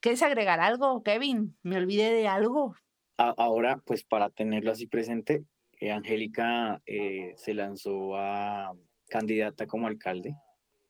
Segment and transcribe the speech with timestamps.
[0.00, 1.56] ¿Quieres agregar algo, Kevin?
[1.62, 2.74] ¿Me olvidé de algo?
[3.18, 5.44] ahora, pues para tenerlo así presente,
[5.78, 8.72] eh, Angélica eh, se lanzó a
[9.10, 10.34] candidata como alcalde,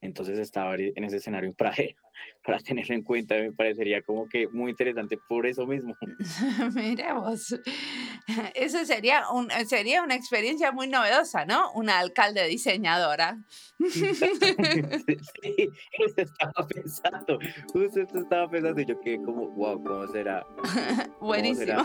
[0.01, 1.75] entonces estaba en ese escenario para,
[2.45, 5.97] para tenerlo en cuenta, me parecería como que muy interesante por eso mismo.
[6.75, 7.55] Mira vos,
[8.55, 11.73] eso sería, un, sería una experiencia muy novedosa, ¿no?
[11.73, 13.39] Una alcalde diseñadora.
[13.91, 14.11] sí,
[15.93, 17.39] eso estaba pensando,
[17.73, 20.47] justo eso estaba pensando y yo que como, wow, ¿cómo será?
[21.21, 21.85] Buenísimo.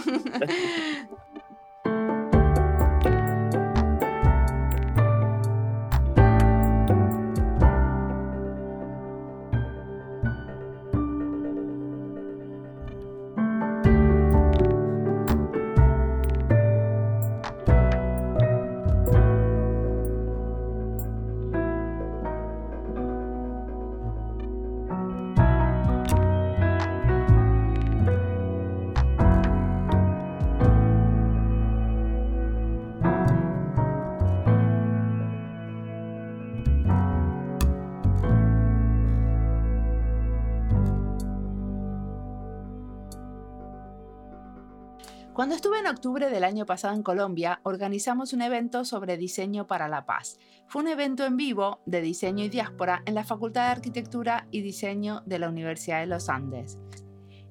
[45.46, 49.88] Cuando estuve en octubre del año pasado en Colombia, organizamos un evento sobre diseño para
[49.88, 50.40] la paz.
[50.66, 54.62] Fue un evento en vivo de diseño y diáspora en la Facultad de Arquitectura y
[54.62, 56.80] Diseño de la Universidad de los Andes.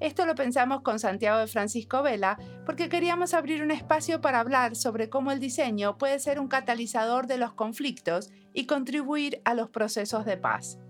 [0.01, 4.75] Esto lo pensamos con Santiago de Francisco Vela porque queríamos abrir un espacio para hablar
[4.75, 9.71] sobre cómo el diseño puede ser un catalizador de los conflictos y contribuir a los
[9.71, 10.81] procesos de paz.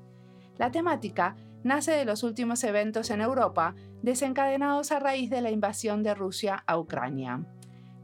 [0.57, 6.03] La temática nace de los últimos eventos en Europa desencadenados a raíz de la invasión
[6.03, 7.45] de Rusia a Ucrania.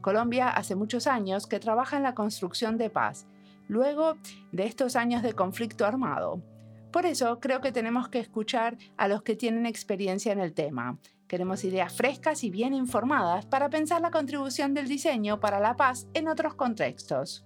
[0.01, 3.27] Colombia hace muchos años que trabaja en la construcción de paz,
[3.67, 4.17] luego
[4.51, 6.41] de estos años de conflicto armado.
[6.91, 10.97] Por eso creo que tenemos que escuchar a los que tienen experiencia en el tema.
[11.27, 16.07] Queremos ideas frescas y bien informadas para pensar la contribución del diseño para la paz
[16.13, 17.45] en otros contextos.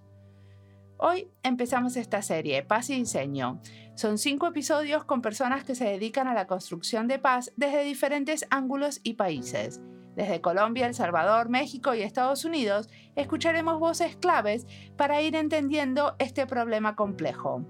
[0.98, 3.60] Hoy empezamos esta serie, Paz y Diseño.
[3.96, 8.46] Son cinco episodios con personas que se dedican a la construcción de paz desde diferentes
[8.50, 9.80] ángulos y países.
[10.18, 14.68] Desde Colombia, El Salvador, México y Estados Unidos, escucharemos voces claves
[14.98, 17.66] para ir entendiendo este problema complejo.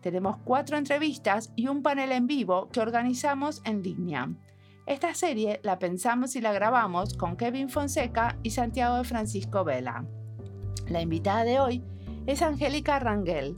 [0.00, 4.28] Tenemos cuatro entrevistas y un panel en vivo que organizamos en línea.
[4.86, 10.04] Esta serie la pensamos y la grabamos con Kevin Fonseca y Santiago de Francisco Vela.
[10.88, 11.84] La invitada de hoy
[12.26, 13.56] es Angélica Rangel.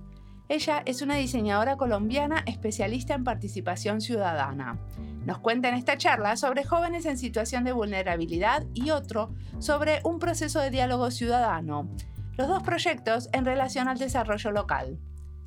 [0.50, 4.80] Ella es una diseñadora colombiana especialista en participación ciudadana.
[5.24, 10.18] Nos cuenta en esta charla sobre jóvenes en situación de vulnerabilidad y otro sobre un
[10.18, 11.88] proceso de diálogo ciudadano.
[12.36, 14.98] Los dos proyectos en relación al desarrollo local.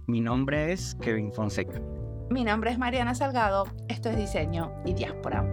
[0.08, 1.82] Mi nombre es Kevin Fonseca.
[2.30, 3.66] Mi nombre es Mariana Salgado.
[3.90, 5.44] Esto es Diseño y Diáspora.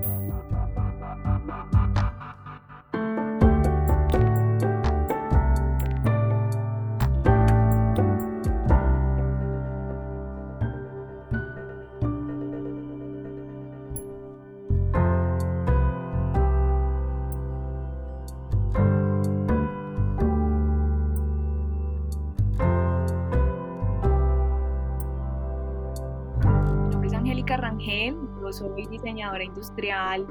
[28.53, 30.27] Soy diseñadora industrial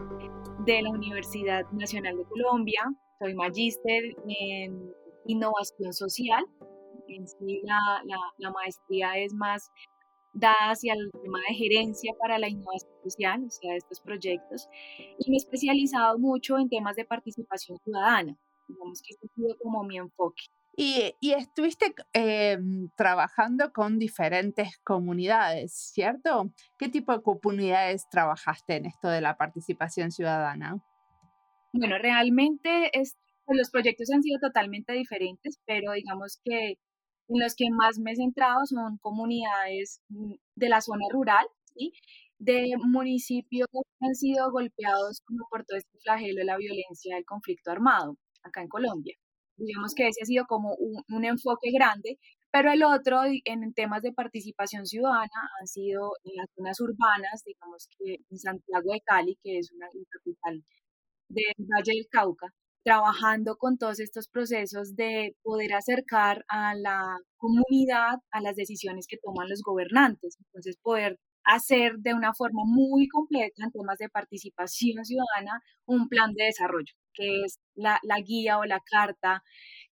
[0.66, 2.82] de la Universidad Nacional de Colombia,
[3.20, 4.94] soy magíster en
[5.26, 6.44] innovación social,
[7.08, 8.04] en sí la,
[8.38, 9.72] la, maestría es más
[10.34, 14.68] dada hacia el tema de gerencia para la innovación social, o sea, estos proyectos,
[15.18, 18.38] y me he especializado mucho en temas de participación ciudadana,
[18.68, 20.44] digamos que este ha sido como mi enfoque.
[20.76, 26.54] Y, estuviste em, trabajando con diferentes comunidades, ¿cierto?
[26.78, 30.78] ¿Qué tipo de comunidades trabajaste en esto de la participación ciudadana?
[31.74, 36.76] Bueno, realmente es, pues, los proyectos han sido totalmente diferentes, pero digamos que
[37.28, 41.92] en los que más me he centrado son comunidades mm, de la zona rural, ¿sí?
[42.40, 47.26] de municipios que han sido golpeados como por todo este flagelo de la violencia del
[47.26, 49.16] conflicto armado acá en Colombia
[49.60, 52.18] digamos que ese ha sido como un, enfoque grande,
[52.52, 57.88] pero el otro en temas de participación ciudadana han sido en las zonas urbanas, digamos
[57.98, 60.64] que en Santiago de Cali, que es una capital
[61.30, 62.48] del Valle del Cauca,
[62.84, 69.18] trabajando con todos estos procesos de poder acercar a la comunidad a las decisiones que
[69.18, 71.20] toman los gobernantes, entonces poder
[71.56, 76.94] hacer de una forma muy completa en temas de participación ciudadana un plan de desarrollo
[77.20, 79.44] que es la, guía o la carta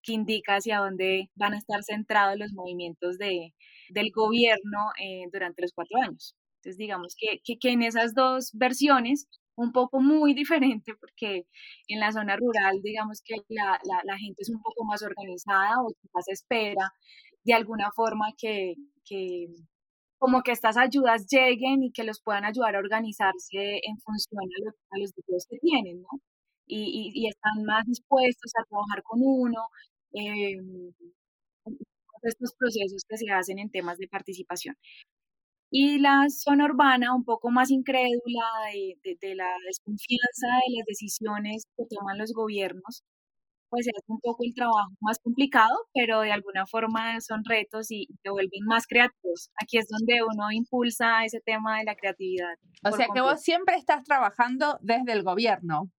[0.01, 3.53] que indica hacia dónde van a estar centrados los movimientos de,
[3.89, 6.35] del gobierno eh, durante los cuatro años.
[6.57, 11.43] Entonces, digamos que, que, en esas dos versiones un poco muy diferente porque
[11.87, 15.93] en la zona rural, digamos que la, la, gente es un poco más organizada o
[16.01, 16.91] quizás espera
[17.43, 18.75] de alguna forma que,
[19.05, 19.47] que,
[20.17, 24.65] como que estas ayudas lleguen y que los puedan ayudar a organizarse en función a
[24.65, 26.09] los, a los deseos que tienen, ¿no?
[26.67, 29.61] Y, y, están más dispuestos a trabajar con uno,
[30.13, 30.57] eh,
[32.23, 34.75] estos procesos que se hacen en temas de participación.
[35.71, 38.45] Y la zona urbana, un poco más incrédula
[39.03, 43.03] de, de, la desconfianza de las decisiones que toman los gobiernos,
[43.69, 48.07] pues es un poco el trabajo más complicado, pero de alguna forma son retos y
[48.23, 49.51] te vuelven más creativos.
[49.61, 52.55] Aquí es donde uno impulsa ese tema de la creatividad.
[52.83, 55.91] O sea que vos siempre estás trabajando desde el gobierno.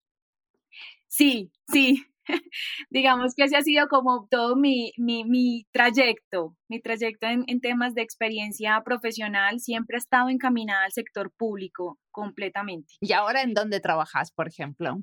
[1.08, 2.04] Sí, sí.
[2.90, 7.60] digamos que ese ha sido como todo mi, mi, mi trayecto, mi trayecto en, en,
[7.60, 12.94] temas de experiencia profesional siempre ha estado encaminada al sector público completamente.
[13.00, 14.98] ¿Y ahora en dónde trabajas, por ejemplo?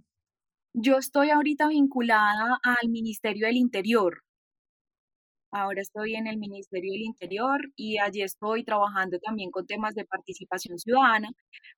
[0.77, 4.23] Yo estoy ahorita vinculada al Ministerio del Interior.
[5.49, 10.03] Ahora estoy en el Ministerio del Interior y allí estoy trabajando también con temas de
[10.03, 11.29] participación ciudadana,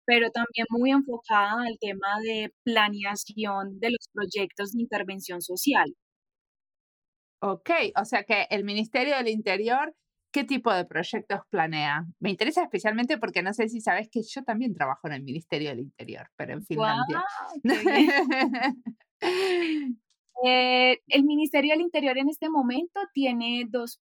[0.04, 5.94] pero también muy enfocada al tema de planeación de los proyectos de intervención social.
[7.40, 7.70] Ok,
[8.02, 9.94] o sea que el Ministerio del Interior,
[10.32, 12.06] ¿qué tipo de proyectos planea?
[12.20, 15.70] Me interesa especialmente porque no sé si sabes que yo también trabajo en el Ministerio
[15.70, 17.24] del Interior, pero en Finlandia.
[20.46, 24.00] Eh, el Ministerio del Interior en este momento tiene dos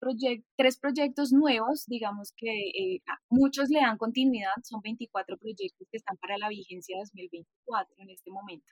[0.56, 6.16] tres proyectos nuevos, digamos que eh, muchos le dan continuidad, son 24 proyectos que están
[6.16, 8.66] para la vigencia 2024 en este momento.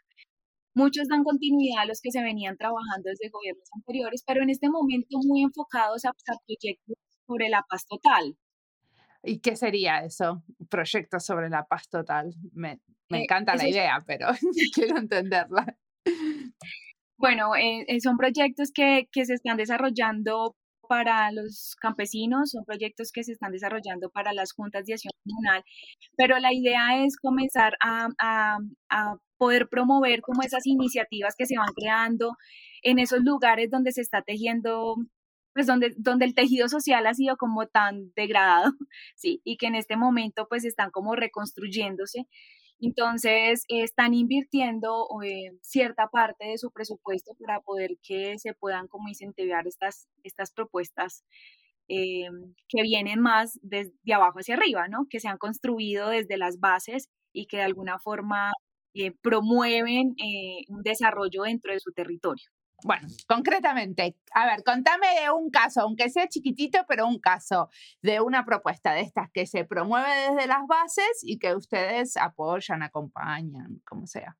[0.75, 4.69] Muchos dan continuidad a los que se venían trabajando desde gobiernos anteriores, pero en este
[4.69, 6.13] momento muy enfocados a,
[6.47, 6.97] proyectos
[7.27, 8.37] sobre la paz total.
[9.23, 10.43] ¿Y qué sería eso?
[10.69, 12.35] Proyectos sobre la paz total.
[12.53, 14.29] Me, me eh, encanta la idea, pero
[14.75, 15.77] quiero entenderla.
[17.17, 20.57] Bueno, eh, eh, son proyectos que, que se están desarrollando
[20.89, 25.65] para los campesinos, son proyectos que se están desarrollando para las juntas de acción comunal,
[26.17, 28.59] pero la idea es comenzar a, a,
[28.91, 32.37] a, poder promover como esas iniciativas que se van creando
[32.83, 34.97] en esos lugares donde se está tejiendo,
[35.55, 38.73] pues donde, donde el tejido social ha sido como tan degradado,
[39.17, 42.27] sí, y que en este momento pues están como reconstruyéndose
[42.83, 49.09] entonces, están invirtiendo eh, cierta parte de su presupuesto para poder que se puedan como
[49.09, 51.25] incentivar estas, estas propuestas
[51.89, 52.27] eh,
[52.69, 55.07] que vienen más desde abajo hacia arriba, ¿no?
[55.09, 58.51] Que se han construido desde las bases y que de alguna forma
[58.95, 60.17] eh, promueven
[60.69, 62.51] un desarrollo dentro de su territorio.
[62.84, 67.70] Bueno, concretamente, a ver, contame de un caso, aunque sea chiquitito, pero un caso
[68.02, 72.82] de una propuesta de estas que se promueve desde las bases y que ustedes apoyan,
[72.82, 74.37] acompañan, como sea.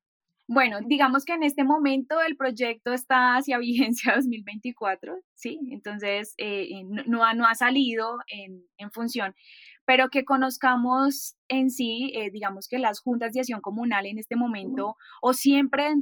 [0.47, 5.59] Bueno, digamos que en este momento el proyecto está hacia vigencia 2024, ¿sí?
[5.71, 9.35] Entonces, eh, no, ha, no ha salido en, en, función,
[9.85, 14.35] pero que conozcamos en sí, eh, digamos que las juntas de acción comunal en este
[14.35, 15.93] momento, o siempre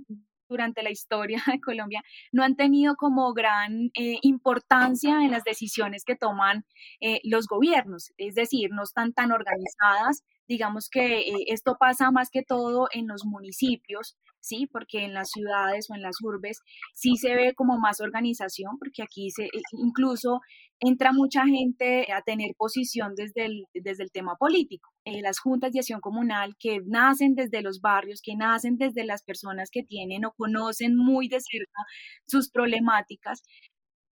[0.52, 6.04] durante la historia de Colombia no han tenido como gran eh, importancia en las decisiones
[6.04, 6.66] que toman
[7.00, 10.24] eh, los gobiernos, es decir, no están tan organizadas.
[10.52, 14.68] Digamos que eh, esto pasa más que todo en los municipios, ¿sí?
[14.70, 16.60] Porque en las ciudades o en las urbes
[16.94, 20.42] sí se ve como más organización, porque aquí se, incluso
[20.82, 24.90] entra mucha gente a tener posición desde el, desde el tema político.
[25.06, 29.24] Eh, las juntas de acción comunal que nacen desde los barrios, que nacen desde las
[29.24, 31.82] personas que tienen o conocen muy de cerca
[32.28, 33.42] sus problemáticas,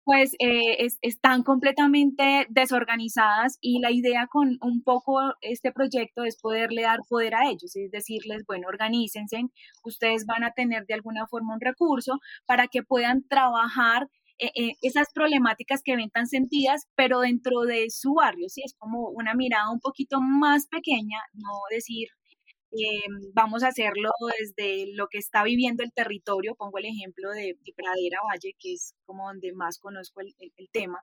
[0.07, 6.83] pues eh, están completamente desorganizadas y la idea con un poco este proyecto es poderle
[6.83, 9.41] dar poder a ellos, es decirles, bueno, organícense,
[9.83, 14.07] ustedes van a tener de alguna forma un recurso para que puedan trabajar
[14.39, 18.61] eh, eh, esas problemáticas que ven tan sentidas, pero dentro de su barrio, ¿sí?
[18.63, 22.07] Es como una mirada un poquito más pequeña, no decir,
[22.71, 26.55] eh, vamos a hacerlo desde lo que está viviendo el territorio.
[26.55, 31.01] Pongo el ejemplo de, Pradera Valle, que es como donde más conozco el, el tema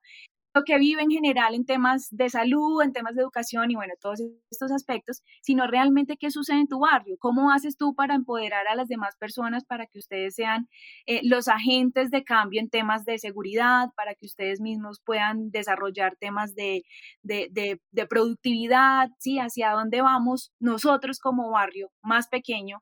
[0.63, 4.21] que vive en general en temas de salud, en temas de educación y bueno, todos
[4.51, 8.77] estos aspectos, sino realmente qué sucede en tu barrio, cómo haces tú para empoderar a
[8.77, 10.69] las demás personas para que ustedes sean
[11.07, 16.17] eh, los agentes de cambio en temas de seguridad, para que ustedes mismos puedan desarrollar
[16.21, 16.85] temas de,
[17.23, 19.39] de, de, de productividad, ¿sí?
[19.39, 22.81] Hacia dónde vamos nosotros como barrio más pequeño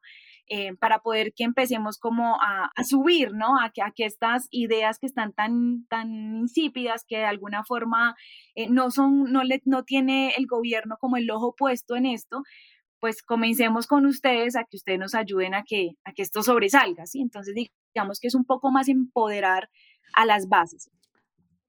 [0.54, 3.59] eh, para poder que empecemos como a, subir, ¿no?
[3.59, 8.16] A que, a que, estas ideas que están tan, tan insípidas, que de alguna forma
[8.54, 12.42] eh, no son, no, le, no tiene el gobierno como el ojo puesto en esto,
[13.00, 17.06] pues comencemos con ustedes a que ustedes nos ayuden a que, a que esto sobresalga,
[17.06, 17.23] ¿sí?
[17.23, 17.54] Entonces
[17.94, 19.71] digamos que es un poco más empoderar
[20.12, 20.90] a las bases.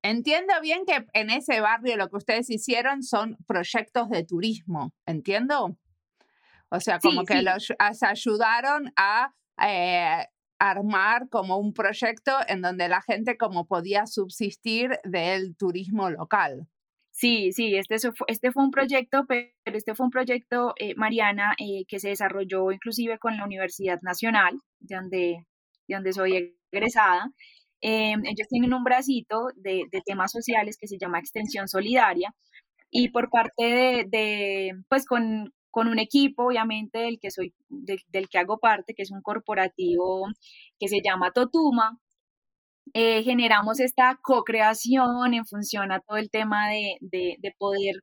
[0.02, 5.78] Entiendo bien que en ese barrio lo que ustedes hicieron son proyectos de turismo, ¿entiendo?
[6.74, 9.32] O sea, como que los ayudaron a
[9.64, 10.26] eh,
[10.58, 16.68] armar como un proyecto en donde la gente como podía subsistir del turismo local.
[17.12, 21.54] Sí, sí, este, fue, este fue un proyecto, pero este fue un proyecto, eh, Mariana,
[21.60, 25.46] eh, que se desarrolló inclusive con la Universidad Nacional, de donde,
[25.88, 27.30] de donde soy egresada.
[27.82, 32.34] Em, ellos tienen un bracito de, de, temas sociales que se llama Extensión Solidaria
[32.90, 38.30] y por parte de, de pues con, con un equipo, obviamente, del que soy, del,
[38.30, 40.28] que hago parte, que es un corporativo
[40.80, 42.00] que se llama Totuma.
[42.94, 47.96] Eh, generamos esta co-creación en función a todo el tema de, de, poder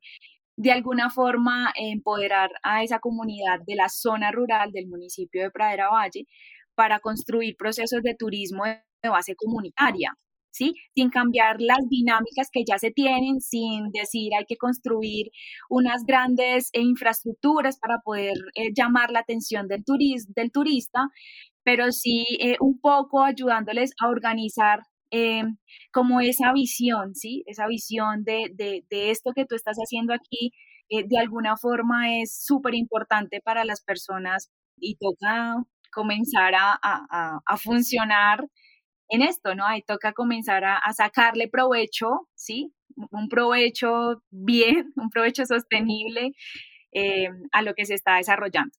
[0.57, 5.89] de alguna forma empoderar a esa comunidad de la zona rural del municipio de Pradera
[5.89, 6.25] Valle
[6.75, 10.13] para construir procesos de turismo de base comunitaria.
[10.51, 10.75] ¿Sí?
[10.95, 15.31] Sin cambiar las dinámicas que ya se tienen, sin decir hay que construir
[15.69, 19.83] unas grandes eh, infraestructuras para poder eh, llamar la atención del,
[20.35, 21.07] del turista,
[21.63, 24.81] pero sí eh, un poco ayudándoles a organizar
[25.91, 27.43] como esa visión, ¿sí?
[27.45, 30.53] Esa visión de, de, esto que tú estás haciendo aquí,
[30.89, 35.55] de alguna forma es súper importante para las personas y toca
[35.91, 38.47] comenzar a, a, a funcionar
[39.11, 39.65] en esto, ¿no?
[39.65, 42.73] Ahí toca comenzar a, sacarle provecho, ¿sí?
[43.11, 46.31] Un provecho bien, un provecho sostenible
[46.93, 48.71] eh, a lo que se está desarrollando.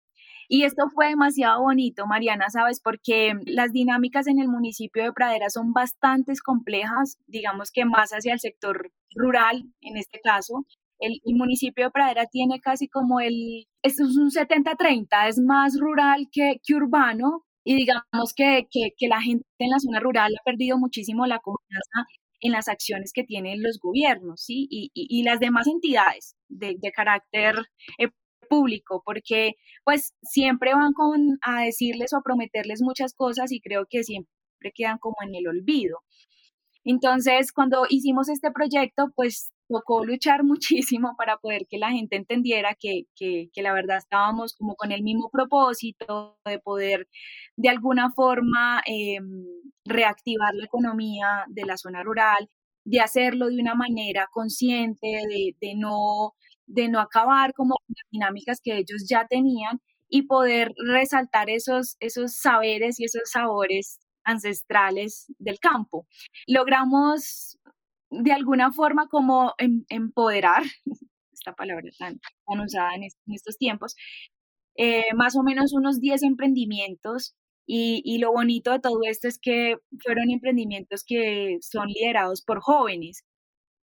[0.48, 2.80] Y esto fue demasiado bonito, Mariana, ¿sabes?
[2.80, 8.32] Porque las dinámicas en el municipio de Pradera son bastante complejas, digamos que más hacia
[8.32, 10.66] el sector rural, en este caso.
[10.98, 16.60] El, municipio de Pradera tiene casi como el, es un 70-30, es más rural que,
[16.62, 21.26] que urbano, y digamos que, que, la gente en la zona rural ha perdido muchísimo
[21.26, 22.06] la confianza
[22.40, 24.66] en las acciones que tienen los gobiernos ¿sí?
[24.70, 27.54] y, y, las demás entidades de, carácter
[27.98, 28.08] eh,
[28.48, 29.54] público, porque
[29.84, 30.92] pues siempre van
[31.42, 35.46] a decirles o a prometerles muchas cosas y creo que siempre quedan como en el
[35.46, 36.00] olvido.
[36.84, 42.76] Entonces, cuando hicimos este proyecto, pues tocó luchar muchísimo para poder que la gente entendiera
[42.78, 47.08] que, que, que, la verdad estábamos como con el mismo propósito de poder
[47.56, 49.18] de alguna forma eh,
[49.84, 52.50] reactivar la economía de la zona rural,
[52.84, 56.34] de hacerlo de una manera consciente, de, de no,
[56.66, 62.34] de no acabar como las dinámicas que ellos ya tenían y poder resaltar esos, esos
[62.34, 66.06] saberes y esos sabores ancestrales del campo.
[66.46, 67.58] Logramos
[68.12, 70.62] de alguna forma como em, empoderar,
[71.32, 73.04] esta palabra tan, usada en,
[73.34, 73.96] estos tiempos,
[74.76, 77.34] eh, más o menos unos 10 emprendimientos
[77.66, 82.60] y, y, lo bonito de todo esto es que fueron emprendimientos que son liderados por
[82.60, 83.24] jóvenes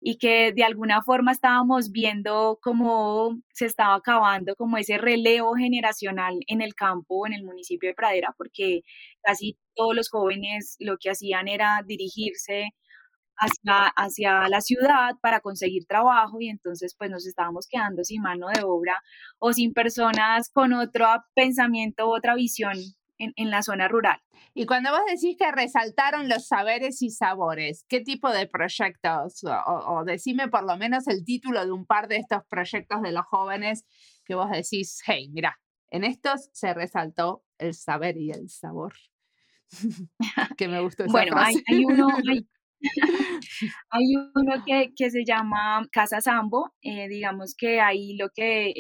[0.07, 6.39] y que de alguna forma estábamos viendo cómo se estaba acabando como ese relevo generacional
[6.47, 8.83] en el campo, en el municipio de Pradera, porque
[9.23, 12.75] casi todos los jóvenes lo que hacían era dirigirse
[13.37, 18.49] hacia, hacia la ciudad para conseguir trabajo y entonces pues nos estábamos quedando sin mano
[18.49, 19.01] de obra
[19.39, 22.75] o sin personas con otro pensamiento, otra visión
[23.19, 24.21] en, en, la zona rural.
[24.55, 29.45] Y cuando vos decís que resaltaron los saberes y sabores, ¿qué tipo de proyectos?
[29.45, 33.13] O, o, decime por lo menos el título de un par de estos proyectos de
[33.13, 33.85] los jóvenes
[34.25, 35.59] que vos decís, hey, mira,
[35.91, 38.95] en estos se resaltó el saber y el sabor.
[40.57, 41.63] que me gustó esa Bueno, frase.
[41.69, 42.49] Hay, hay, uno, hay,
[43.91, 44.05] Hay
[44.35, 48.73] uno que, que, se llama Casa Sambo, eh, digamos que ahí lo que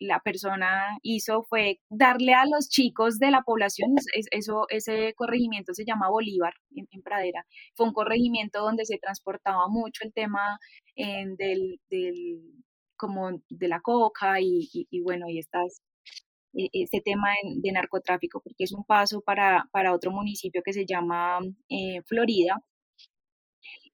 [0.00, 3.90] la persona hizo fue darle a los chicos de la población,
[4.30, 10.04] eso, ese corregimiento se llama Bolívar en, Pradera, fue un corregimiento donde se transportaba mucho
[10.04, 10.58] el tema
[10.96, 12.40] eh, del, del,
[12.96, 15.82] como de la coca y, y, bueno, y estas
[16.54, 17.28] e, este tema
[17.62, 21.38] de, narcotráfico, porque es un paso para, para otro municipio que se llama
[21.68, 22.56] eh, Florida,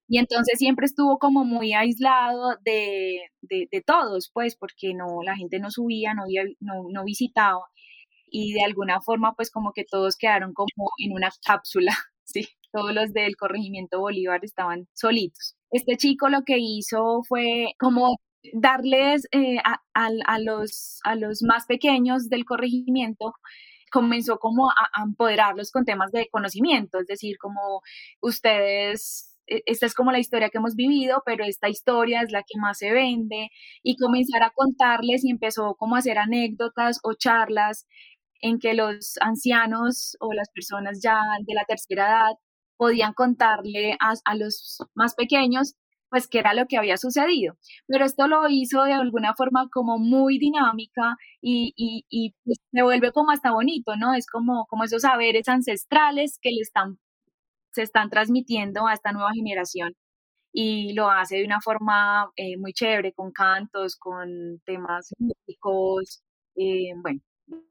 [0.08, 5.58] y entonces siempre estuvo como muy aislado de, de, todos, pues, porque no, la gente
[5.58, 6.24] no subía, no,
[6.60, 7.64] no, visitaba
[8.30, 11.92] y de alguna forma pues como que todos quedaron como en una cápsula,
[12.24, 12.48] ¿sí?
[12.72, 15.56] Todos los del corregimiento Bolívar estaban solitos.
[15.70, 18.16] Este chico lo que hizo fue como
[18.52, 23.34] darles eh, a, a, los, a los más pequeños del corregimiento
[23.90, 27.80] comenzó como a, a empoderarlos con temas de conocimiento, es decir, como
[28.20, 32.58] ustedes esta es como la historia que hemos vivido, pero esta historia es la que
[32.58, 33.50] más se vende
[33.82, 37.86] y comenzar a contarles y empezó como a hacer anécdotas o charlas
[38.40, 42.36] en que los ancianos o las personas ya de la tercera edad
[42.76, 45.74] podían contarle a, los más pequeños
[46.10, 47.56] pues qué era lo que había sucedido.
[47.86, 52.82] Pero esto lo hizo de alguna forma como muy dinámica y, y, y pues, me
[52.82, 54.14] vuelve como hasta bonito, ¿no?
[54.14, 56.98] Es como, como esos saberes ancestrales que le están
[57.76, 59.92] se están transmitiendo a esta nueva generación
[60.50, 66.22] y lo hace de una forma eh, muy chévere, con cantos, con temas músicos,
[66.56, 67.20] eh, bueno,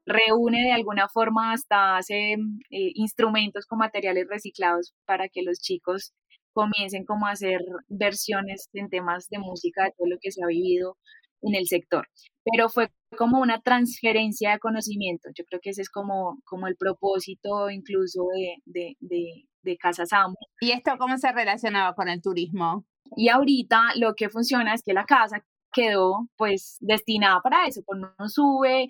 [0.06, 6.12] reúne de alguna forma hasta hace eh, instrumentos con materiales reciclados para que los chicos
[6.52, 10.46] comiencen como a hacer versiones en temas de música de todo lo que se ha
[10.46, 10.96] vivido
[11.42, 12.06] en el sector.
[12.44, 15.28] Pero fue como una transferencia de conocimiento.
[15.36, 18.22] Yo creo que ese es como, como el propósito incluso
[18.64, 19.46] de, de
[19.76, 20.38] Casa Sambo.
[20.60, 22.84] ¿Y esto cómo se relacionaba con el turismo?
[23.16, 28.12] Y ahorita lo que funciona es que la casa quedó pues destinada para eso, cuando
[28.18, 28.88] uno sube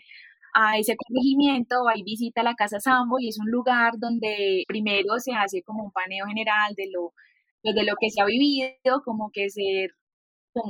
[0.54, 5.32] a ese corregimiento, ahí visita la Casa Sambo y es un lugar donde primero se
[5.32, 7.12] hace como un paneo general de lo,
[7.62, 9.90] pues, de lo que se ha vivido, como que ser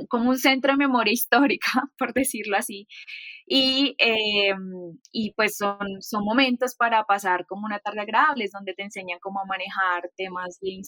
[0.09, 2.87] como un centro de memoria histórica, por decirlo así.
[3.47, 8.83] Y, em, y pues son, son momentos para pasar como una tarde agradable, donde te
[8.83, 10.81] enseñan cómo manejar temas de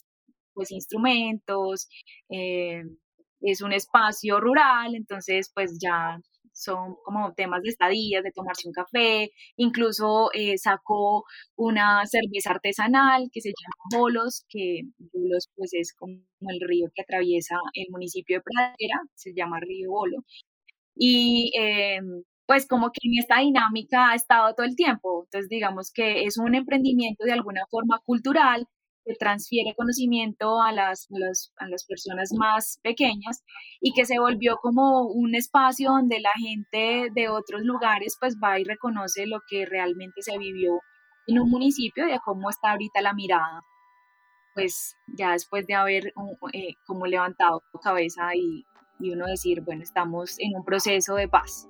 [0.53, 1.87] pues, instrumentos.
[2.29, 2.97] Em,
[3.41, 6.19] es un espacio rural, entonces pues ya
[6.59, 11.23] son como temas de estadías, de tomarse un café, incluso eh, sacó
[11.55, 14.81] una cerveza artesanal que se llama Bolos, que
[15.13, 19.91] Bolos pues es como el río que atraviesa el municipio de Pradera, se llama Río
[19.91, 20.17] Bolo,
[20.95, 25.91] y em, pues como que en esta dinámica ha estado todo el tiempo, entonces digamos
[25.93, 28.67] que es un emprendimiento de alguna forma cultural,
[29.09, 31.07] que transfiere conocimiento a las,
[31.57, 33.43] a las personas más pequeñas
[33.81, 38.59] y que se volvió como un espacio donde la gente de otros lugares pues va
[38.59, 40.79] y reconoce lo que realmente se vivió
[41.25, 43.63] en un municipio y de cómo está ahorita la mirada
[44.53, 46.13] pues ya después de haber
[46.53, 48.65] eh, como levantado cabeza y,
[48.99, 51.67] y uno decir, bueno, estamos en un proceso de paz.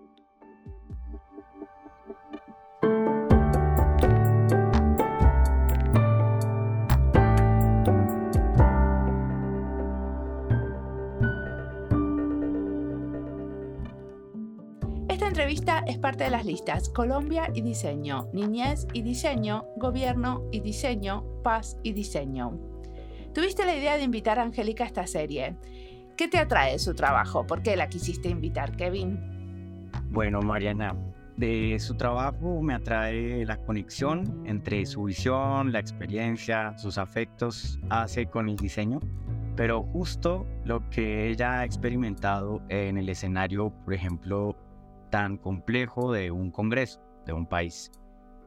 [15.49, 21.75] Es parte de las listas Colombia y Diseño, Niñez y Diseño, Gobierno y Diseño, Paz
[21.81, 22.59] y Diseño.
[23.33, 25.55] Tuviste la idea de invitar a Angélica a esta serie.
[26.15, 27.47] ¿Qué te atrae de su trabajo?
[27.47, 29.19] ¿Por qué la quisiste invitar, Kevin?
[30.11, 30.95] Bueno, Mariana,
[31.35, 38.27] de su trabajo me atrae la conexión entre su visión, la experiencia, sus afectos hace
[38.27, 38.99] con el diseño,
[39.55, 44.55] pero justo lo que ella ha experimentado en el escenario, por ejemplo,
[45.09, 47.91] tan complejo de un Congreso, de un país.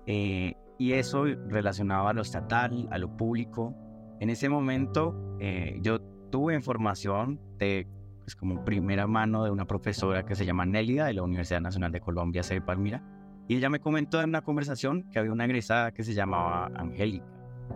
[0.07, 3.75] Eh, y eso relacionaba a lo estatal, a lo público.
[4.20, 7.87] En ese momento eh, yo tuve información de,
[8.20, 11.92] pues, como primera mano de una profesora que se llama Nélida de la Universidad Nacional
[11.92, 13.03] de Colombia, sede Palmira,
[13.48, 17.27] y ella me comentó en una conversación que había una egresada que se llamaba Angélica,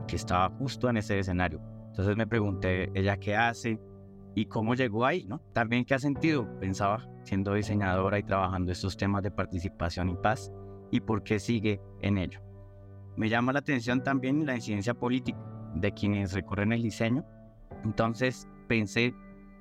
[0.07, 1.61] que estaba justo en ese escenario.
[1.89, 3.81] Entonces me pregunté, ¿ella qué hace?
[4.37, 5.41] Y cómo llegó ahí, ¿no?
[5.55, 10.53] También qué ha sentido, pensaba, siendo diseñadora y trabajando estos temas de participación y paz,
[10.91, 12.41] y por qué sigue en ello.
[13.17, 15.39] Me llama la atención también la incidencia política
[15.75, 17.25] de quienes recorren el diseño,
[17.83, 19.15] entonces pensé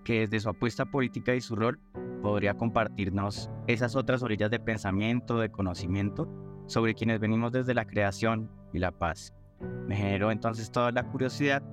[0.03, 1.79] que desde su apuesta política y su rol
[2.21, 6.27] podría compartirnos esas otras orillas de pensamiento, de conocimiento
[6.67, 9.33] sobre quienes venimos desde la creación y la paz.
[9.87, 11.63] Me generó entonces toda la curiosidad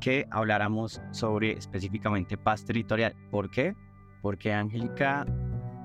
[0.00, 3.14] que habláramos sobre específicamente paz territorial.
[3.30, 3.74] ¿Por qué?
[4.22, 5.26] Porque Angélica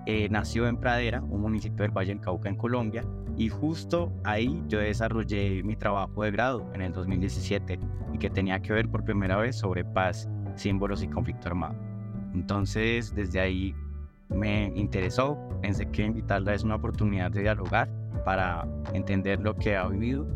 [0.06, 3.04] eh, nació en Pradera, un municipio del Valle del Cauca en Colombia,
[3.38, 7.80] y justo ahí yo desarrollé mi trabajo de grado en el 2017
[8.14, 11.76] y que tenía que ver por primera vez sobre paz, símbolos y conflicto armado.
[12.34, 13.76] Entonces, desde ahí
[14.30, 17.90] me interesó, pensé que invitarla es una oportunidad de dialogar
[18.26, 20.28] para entender lo que ha vivido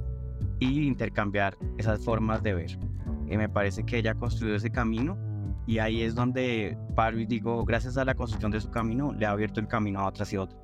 [0.60, 2.80] y intercambiar esas formas de ver.
[3.28, 5.18] Y me parece que ella construyó ese camino
[5.66, 9.26] y ahí es donde paro y digo, gracias a la construcción de su camino, le
[9.26, 10.60] ha abierto el camino a otras y otras.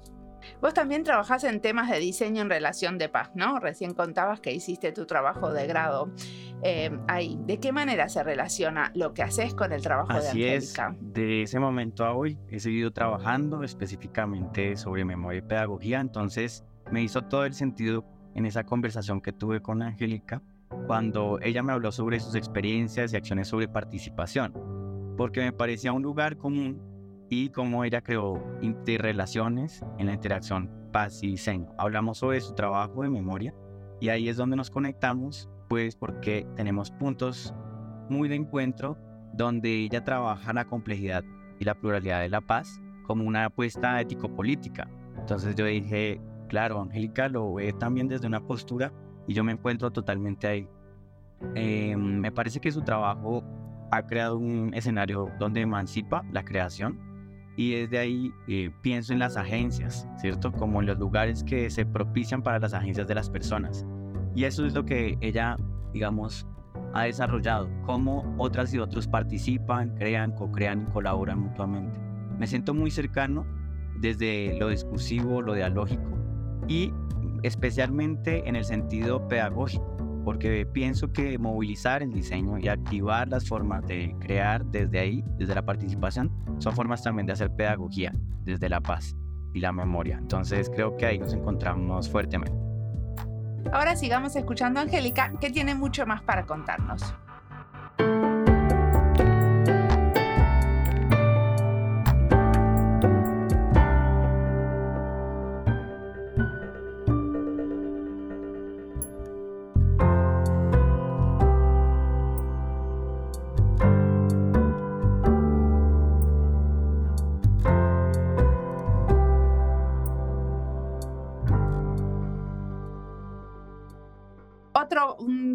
[0.61, 3.59] Vos también trabajás en temas de diseño en relación de paz, ¿no?
[3.59, 6.11] Recién contabas que hiciste tu trabajo de grado
[6.63, 7.37] eh, ahí.
[7.45, 10.87] ¿De qué manera se relaciona lo que haces con el trabajo de Angélica?
[10.87, 15.99] Así es, de ese momento a hoy he seguido trabajando específicamente sobre memoria y pedagogía,
[15.99, 20.41] entonces me hizo todo el sentido en esa conversación que tuve con Angélica
[20.87, 24.53] cuando ella me habló sobre sus experiencias y acciones sobre participación,
[25.17, 26.81] porque me parecía un lugar común
[27.29, 31.69] y cómo ella creó interrelaciones en la interacción paz y diseño.
[31.77, 33.53] Hablamos sobre su trabajo de memoria
[33.99, 37.53] y ahí es donde nos conectamos, pues porque tenemos puntos
[38.09, 38.97] muy de encuentro
[39.33, 41.23] donde ella trabaja la complejidad
[41.59, 44.89] y la pluralidad de la paz como una apuesta ético-política.
[45.17, 48.91] Entonces yo dije, claro, Angélica lo ve también desde una postura
[49.29, 50.67] y yo me encuentro totalmente ahí.
[51.53, 53.43] Eh, me parece que su trabajo
[53.91, 56.99] ha creado un escenario donde emancipa la creación
[57.55, 60.51] y desde ahí eh, pienso en las agencias, ¿cierto?
[60.51, 63.85] Como en los lugares que se propician para las agencias de las personas.
[64.33, 65.57] Y eso es lo que ella,
[65.93, 66.47] digamos,
[66.95, 71.99] ha desarrollado, cómo otras y otros participan, crean, co-crean y colaboran mutuamente.
[72.39, 73.45] Me siento muy cercano
[73.99, 76.17] desde lo discursivo, lo dialógico
[76.67, 76.91] y
[77.43, 83.85] especialmente en el sentido pedagógico, porque pienso que movilizar el diseño y activar las formas
[83.87, 88.81] de crear desde ahí, desde la participación, son formas también de hacer pedagogía desde la
[88.81, 89.15] paz
[89.53, 90.17] y la memoria.
[90.17, 92.57] Entonces creo que ahí nos encontramos fuertemente.
[93.71, 97.13] Ahora sigamos escuchando a Angélica, que tiene mucho más para contarnos.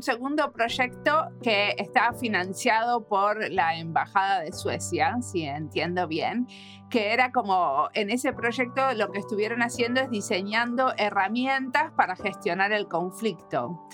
[0.04, 6.46] Segundo proyecto que está financiado por la Embajada de Suecia, si entiendo bien,
[6.90, 12.72] que era como en ese proyecto lo que estuvieron haciendo es diseñando herramientas para gestionar
[12.72, 13.88] el conflicto.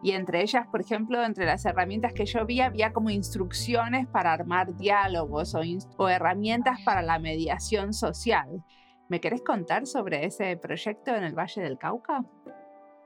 [0.00, 4.32] Y entre ellas, por ejemplo, entre las herramientas que yo vi, había como instrucciones para
[4.32, 5.62] armar diálogos o,
[5.96, 8.62] o herramientas para la mediación social.
[9.08, 12.24] ¿Me querés contar sobre ese proyecto en el Valle del Cauca?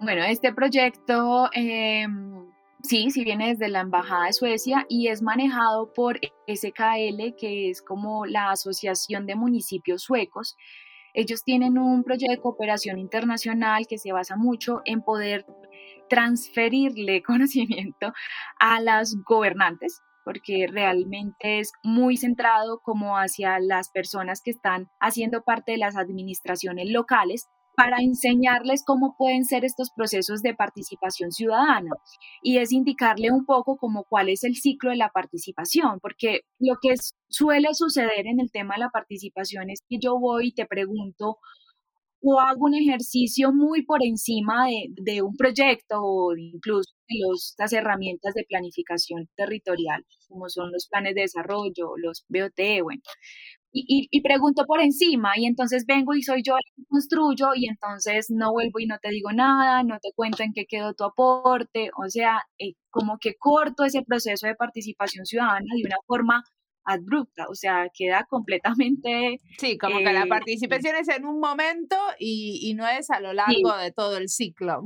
[0.03, 2.42] Bueno, este proyecto em,
[2.83, 7.83] sí, sí viene desde la Embajada de Suecia y es manejado por SKL, que es
[7.83, 10.57] como la Asociación de Municipios Suecos.
[11.15, 15.45] Ellos tienen un proyecto de cooperación internacional que se basa mucho en poder
[16.09, 18.13] transferirle conocimiento
[18.59, 25.43] a las gobernantes, porque realmente es muy centrado como hacia las personas que están haciendo
[25.43, 31.91] parte de las administraciones locales para enseñarles cómo pueden ser estos procesos de participación ciudadana
[32.43, 36.75] y es indicarle un poco como cuál es el ciclo de la participación, porque lo
[36.81, 36.95] que
[37.29, 41.39] suele suceder en el tema de la participación es que yo voy y te pregunto
[42.23, 47.17] o hago un ejercicio muy por encima de, un proyecto o incluso de
[47.59, 53.03] las herramientas de planificación territorial, como son los planes de desarrollo, los BOT, bueno,
[53.73, 58.27] y, pregunto por encima y entonces vengo y soy yo la que construyo y entonces
[58.31, 61.91] no vuelvo y no te digo nada, no te cuento en qué quedó tu aporte,
[61.97, 66.45] o sea, eh, como que corto ese proceso de participación ciudadana de una forma
[66.85, 69.39] abrupta, o sea, queda completamente...
[69.59, 73.33] Sí, como que la eh, participación es en un momento y, no es a lo
[73.33, 74.83] largo de todo el ciclo.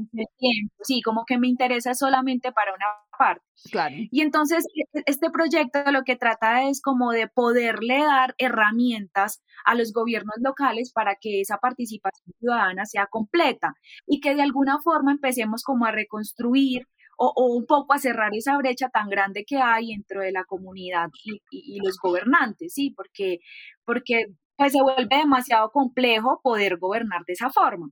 [0.82, 2.86] sí, como que me interesa solamente para una
[3.18, 3.44] parte.
[3.70, 3.94] Claro.
[3.98, 9.42] Y entonces e, e, este proyecto lo que trata es como de poderle dar herramientas
[9.64, 13.74] a los gobiernos locales para que esa participación ciudadana sea completa
[14.06, 18.56] y que de alguna forma empecemos como a reconstruir o, un poco a cerrar esa
[18.58, 21.08] brecha tan grande que hay dentro de la comunidad
[21.50, 22.90] y, los gobernantes, ¿sí?
[22.90, 23.38] Porque,
[23.84, 24.26] porque
[24.56, 27.90] pues se vuelve demasiado complejo poder gobernar de esa forma.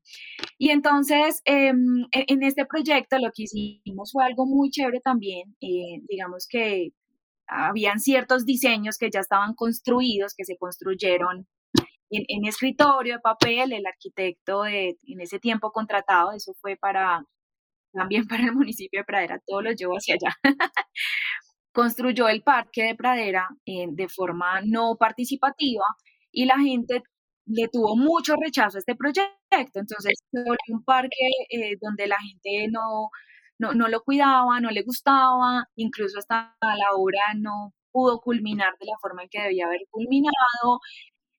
[0.58, 5.56] Y entonces, em, e, en este proyecto lo que hicimos fue algo muy chévere también,
[5.60, 6.90] eh, digamos que
[7.46, 11.46] habían ciertos diseños que ya estaban construidos, que se construyeron
[12.10, 17.24] en, en, escritorio de papel, el arquitecto de, en ese tiempo contratado, eso fue para
[17.94, 20.36] también para el municipio de Pradera, todo lo llevo hacia allá.
[21.72, 25.84] Construyó el parque de Pradera eh, de forma no participativa
[26.34, 27.02] y la gente
[27.46, 29.30] le tuvo mucho rechazo a este proyecto.
[29.50, 30.14] Entonces,
[30.68, 31.16] un parque
[31.50, 33.10] eh, donde la gente no,
[33.58, 38.86] no, no, lo cuidaba, no le gustaba, incluso hasta la obra no pudo culminar de
[38.86, 40.80] la forma en que debía haber culminado.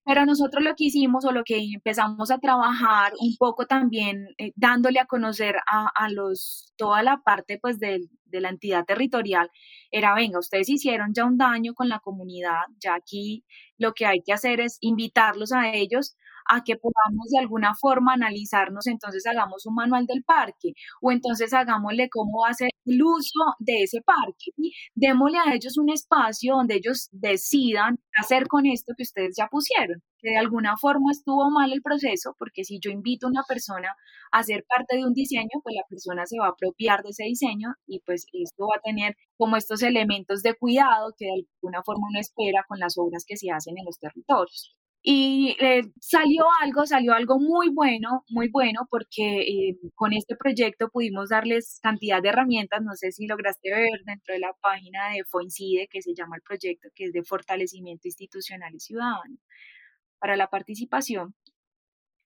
[0.06, 4.52] Pero nosotros lo que hicimos o lo que empezamos a trabajar un poco también eh,
[4.56, 9.50] dándole a conocer a, a, los toda la parte pues de, de, la entidad territorial
[9.92, 13.46] era venga ustedes hicieron ya un daño con la comunidad ya aquí
[13.78, 16.16] lo que hay que hacer es invitarlos a ellos
[16.48, 21.54] a que podamos de alguna forma analizarnos, entonces hagamos un manual del parque o entonces
[21.54, 24.52] hagámosle cómo va a ser el uso de ese parque.
[24.94, 30.02] Démosle a ellos un espacio donde ellos decidan hacer con esto que ustedes ya pusieron
[30.26, 33.96] que de alguna forma estuvo mal el proceso, porque si yo invito a una persona
[34.32, 37.24] a ser parte de un diseño, pues la persona se va a apropiar de ese
[37.26, 41.84] diseño y pues esto va a tener como estos elementos de cuidado que de alguna
[41.84, 44.76] forma uno espera con las obras que se hacen en los territorios.
[45.08, 50.90] Y eh, salió algo, salió algo muy bueno, muy bueno, porque eh, con este proyecto
[50.90, 55.24] pudimos darles cantidad de herramientas, no sé si lograste ver dentro de la página de
[55.26, 59.38] FOINCIDE, que se llama el proyecto, que es de fortalecimiento institucional y ciudadano
[60.20, 61.36] para la participación,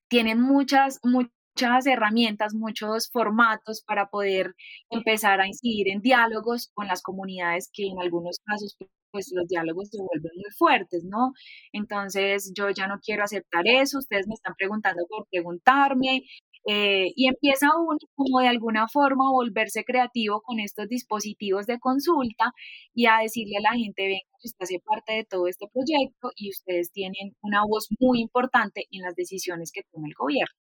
[0.10, 4.56] tienen muchas, muchas herramientas, muchos formatos para poder
[4.90, 8.78] empezar a incidir en diálogos con las comunidades que en algunos casos
[9.12, 11.34] pues los diálogos se vuelven muy fuertes, ¿no?
[11.74, 16.24] Entonces yo ya no quiero aceptar eso, ustedes me están preguntando por preguntarme,
[16.68, 21.80] eh, y empieza uno como de alguna forma a volverse creativo con estos dispositivos de
[21.80, 22.52] consulta
[22.94, 26.50] y a decirle a la gente, venga, usted hace parte de todo este proyecto y
[26.50, 30.54] ustedes tienen una voz muy importante en las decisiones que toma el gobierno.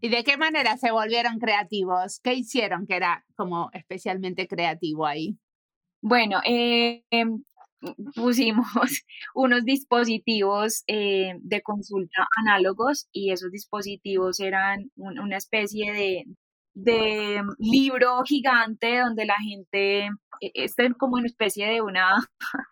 [0.00, 2.20] ¿Y de qué manera se volvieron creativos?
[2.22, 5.36] ¿Qué hicieron que era como especialmente creativo ahí?
[6.02, 7.02] Bueno, eh,
[8.14, 8.66] pusimos
[9.34, 16.24] unos dispositivos eh, de consulta análogos y esos dispositivos eran una especie de,
[16.74, 20.08] de libro gigante donde la gente,
[20.40, 22.18] este como una especie de una,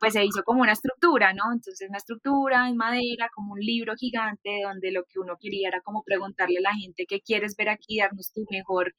[0.00, 1.52] pues se hizo como una estructura, ¿no?
[1.52, 5.80] Entonces una estructura en madera, como un libro gigante donde lo que uno quería era
[5.82, 8.94] como preguntarle a la gente qué quieres ver aquí, darnos tu mejor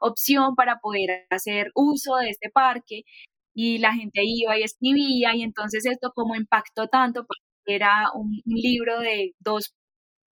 [0.00, 3.02] opción para poder hacer uso de este parque
[3.56, 8.42] y la gente iba y escribía y entonces esto como impactó tanto porque era un,
[8.44, 9.74] libro de dos,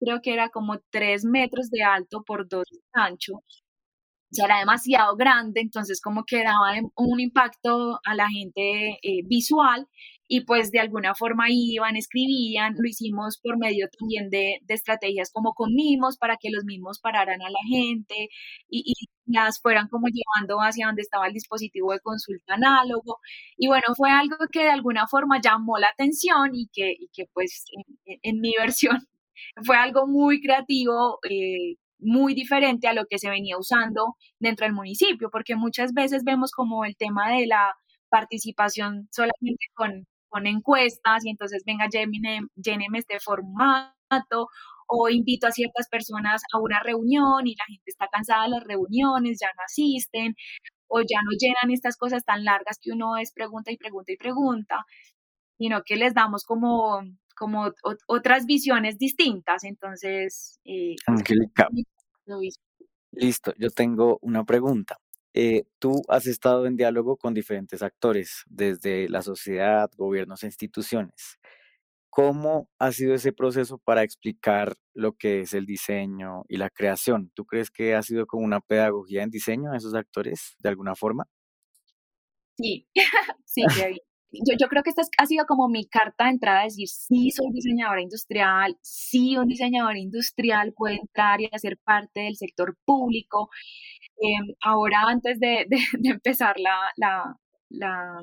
[0.00, 3.42] creo que era como tres metros de alto por dos de ancho,
[4.30, 9.88] ya era demasiado grande, entonces como que daba un impacto a la gente eh, visual
[10.28, 15.54] y pues de alguna forma iban, escribían, lo hicimos por medio también de, estrategias como
[15.54, 18.28] con mimos para que los mismos pararan a la gente
[18.68, 18.94] y,
[19.26, 23.20] las fueran como llevando hacia donde estaba el dispositivo de consulta análogo.
[23.56, 27.64] Y bueno, fue algo que de alguna forma llamó la atención y que, que pues
[28.22, 28.98] en, mi versión
[29.64, 31.18] fue algo muy creativo.
[31.28, 36.22] Eh, muy diferente a lo que se venía usando dentro del municipio, porque muchas veces
[36.24, 37.74] vemos como el tema de la
[38.10, 44.48] participación solamente con, con encuestas y entonces venga, lléneme este formato
[44.88, 48.64] o invito a ciertas personas a una reunión y la gente está cansada de las
[48.64, 50.34] reuniones, ya no asisten
[50.88, 54.16] o ya no llenan estas cosas tan largas que uno es pregunta y pregunta y
[54.16, 54.84] pregunta,
[55.56, 57.00] sino que les damos como,
[57.36, 57.70] como
[58.08, 59.62] otras visiones distintas.
[59.62, 61.68] Entonces, eh, Angélica,
[63.12, 64.96] listo, yo tengo una pregunta.
[65.34, 71.38] Eh, tú has estado en diálogo con diferentes actores, desde la sociedad, gobiernos e instituciones.
[72.08, 77.32] ¿Cómo ha sido ese proceso para explicar lo que es el diseño y la creación?
[77.34, 80.94] ¿Tú crees que ha sido como una pedagogía en diseño a esos actores de alguna
[80.94, 81.26] forma?
[82.56, 82.86] Sí,
[83.44, 83.62] sí,
[84.30, 88.02] yo, creo que esta ha sido como mi carta de entrada, decir, sí, soy diseñadora
[88.02, 93.50] industrial, sí, un diseñador industrial puede entrar y hacer parte del sector público,
[94.18, 95.66] Em, ahora, antes de,
[96.04, 97.36] empezar la, la,
[97.70, 98.20] la,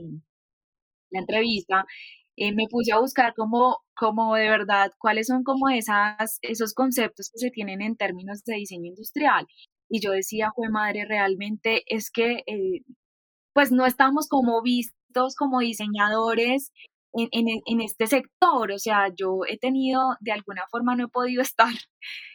[1.12, 1.86] entrevista,
[2.38, 7.30] eh, me puse a buscar como, como de verdad cuáles son como esas, esos conceptos
[7.32, 9.46] que se tienen en términos de diseño industrial.
[9.90, 12.84] Y yo decía, fue madre, realmente es que eh,
[13.54, 16.72] pues no estamos como vistos como diseñadores
[17.14, 18.72] en, en, este sector.
[18.72, 21.74] O sea, yo he tenido, de alguna forma no he podido estar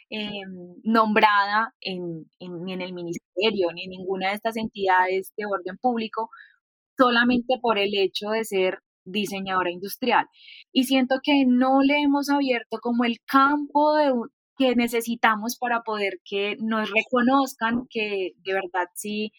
[0.09, 0.41] eh,
[0.83, 6.29] nombrada en, ni en el ministerio ni en ninguna de estas entidades de orden público
[6.97, 10.25] solamente por el hecho de ser diseñadora industrial.
[10.73, 14.11] Y siento que no le hemos abierto como el campo de,
[14.57, 19.31] que necesitamos para poder que nos reconozcan que de verdad sí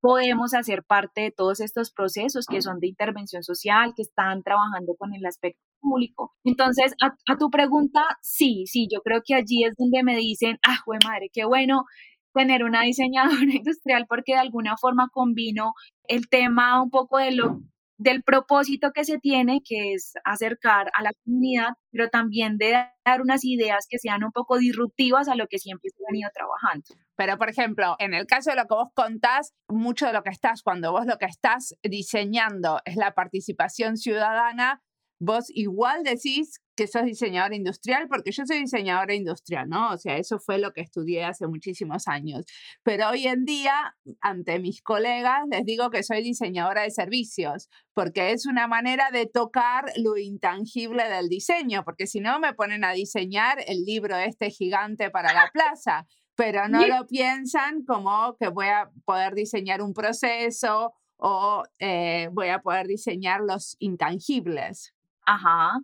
[0.00, 4.94] podemos hacer parte de todos estos procesos que son de intervención social, que están trabajando
[4.98, 6.32] con el aspecto público.
[6.44, 10.78] Entonces, a, tu pregunta, sí, sí, yo creo que allí es donde me dicen, ah,
[10.86, 11.84] güey, madre, qué bueno
[12.32, 17.60] tener una diseñadora industrial porque de alguna forma combino el tema un poco de lo
[18.00, 22.72] del propósito que se tiene, que es acercar a la comunidad, pero también de
[23.04, 26.30] dar unas ideas que sean un poco disruptivas a lo que siempre se ha venido
[26.32, 26.86] trabajando.
[27.14, 30.30] Pero, por ejemplo, en el caso de lo que vos contás, mucho de lo que
[30.30, 34.80] estás, cuando vos lo que estás diseñando es la participación ciudadana,
[35.20, 39.90] vos igual decís que sos diseñadora industrial, porque yo soy diseñadora industrial, ¿no?
[39.90, 42.46] O sea, eso fue lo que estudié hace muchísimos años.
[42.82, 48.30] Pero hoy en día, ante mis colegas, les digo que soy diseñadora de servicios, porque
[48.30, 52.92] es una manera de tocar lo intangible del diseño, porque si no me ponen a
[52.92, 58.68] diseñar el libro este gigante para la plaza, pero no lo piensan como que voy
[58.68, 64.94] a poder diseñar un proceso o eh, voy a poder diseñar los intangibles.
[65.26, 65.78] Ajá.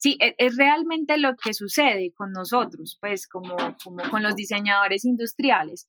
[0.00, 5.04] Sí, e, es, realmente lo que sucede con nosotros, pues como, como con los diseñadores
[5.04, 5.86] industriales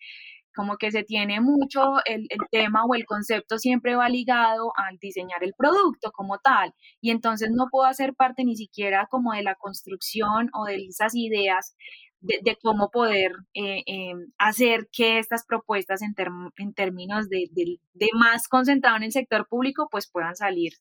[0.54, 4.98] como que se tiene mucho el, el, tema o el concepto siempre va ligado al
[4.98, 9.44] diseñar el producto como tal y entonces no puedo hacer parte ni siquiera como de
[9.44, 11.74] la construcción o de esas ideas
[12.22, 16.14] de, cómo poder eh, eh, hacer que estas propuestas en,
[16.58, 20.74] en términos de, de, más concentrado en el sector público pues puedan salir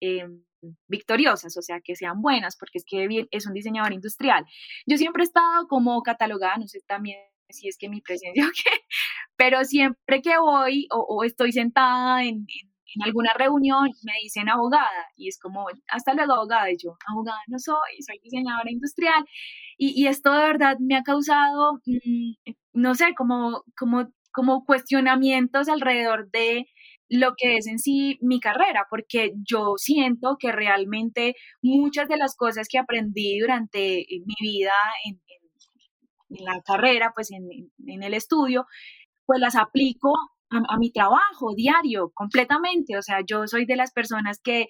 [0.00, 0.24] eh,
[0.88, 4.44] victoriosas, o sea, que sean buenas, porque es que es un diseñador industrial.
[4.86, 7.18] Yo siempre he estado como catalogada, no sé también
[7.52, 8.70] si es que mi presencia o qué,
[9.36, 12.46] pero siempre que voy o, estoy sentada en,
[12.94, 17.38] en, alguna reunión me dicen abogada y es como, hasta luego abogada, y yo, abogada
[17.48, 19.24] no soy, soy diseñadora industrial
[19.78, 25.68] y, y esto de verdad me ha causado, mm, no sé, como, como, como cuestionamientos
[25.68, 26.66] alrededor de
[27.10, 32.36] lo que es en sí mi carrera, porque yo siento que realmente muchas de las
[32.36, 34.72] cosas que aprendí durante mi vida
[35.04, 35.20] en,
[36.28, 38.64] la carrera, pues en, el estudio,
[39.26, 40.14] pues las aplico
[40.50, 42.96] a, mi trabajo diario completamente.
[42.96, 44.66] O sea, yo soy de las personas que,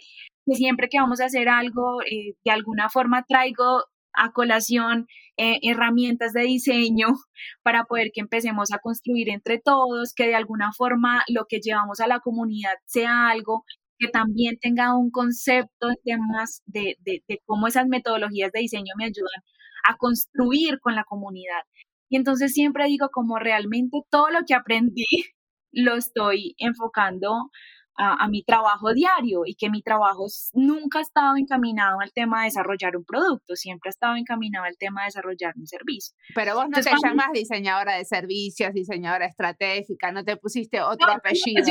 [0.46, 5.58] que siempre que vamos a hacer algo, eh, de alguna forma traigo a colación eh,
[5.62, 7.08] herramientas de diseño
[7.62, 12.00] para poder que empecemos a construir entre todos, que de alguna forma lo que llevamos
[12.00, 13.64] a la comunidad sea algo
[13.98, 18.94] que también tenga un concepto en temas de, de, de cómo esas metodologías de diseño
[18.96, 19.42] me ayudan
[19.88, 21.62] a construir con la comunidad.
[22.08, 25.06] Y entonces siempre digo como realmente todo lo que aprendí
[25.72, 27.50] lo estoy enfocando
[27.96, 32.44] a, mi trabajo diario y que mi trabajo nunca ha estado encaminado al tema de
[32.46, 36.14] desarrollar un producto, siempre ha estado encaminado al tema de desarrollar un servicio.
[36.34, 41.62] Pero vos no te llamas diseñadora de servicios, diseñadora estratégica, no te pusiste otro apellido.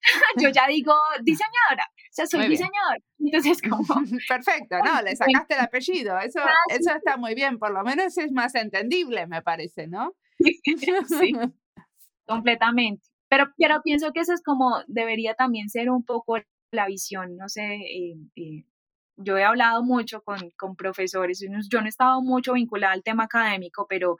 [0.40, 3.00] yo ya digo diseñadora, o sea, soy diseñadora.
[3.18, 3.84] Entonces, como...
[4.28, 8.32] Perfecto, no, le sacaste el apellido, eso, eso está muy bien, por lo menos es
[8.32, 10.14] más entendible, me parece, ¿no?
[10.38, 11.32] sí,
[12.26, 13.08] completamente.
[13.28, 16.38] Pero, pero pienso que eso es como, debería también ser un poco
[16.72, 18.64] la visión, no sé, eh, eh,
[19.16, 23.24] yo he hablado mucho con, con profesores, yo no he estado mucho vinculada al tema
[23.24, 24.18] académico, pero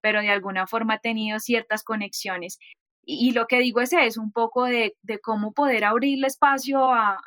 [0.00, 2.58] pero de alguna forma he tenido ciertas conexiones.
[3.04, 7.18] Y, lo que digo es eso, un poco de, cómo poder abrirle espacio a,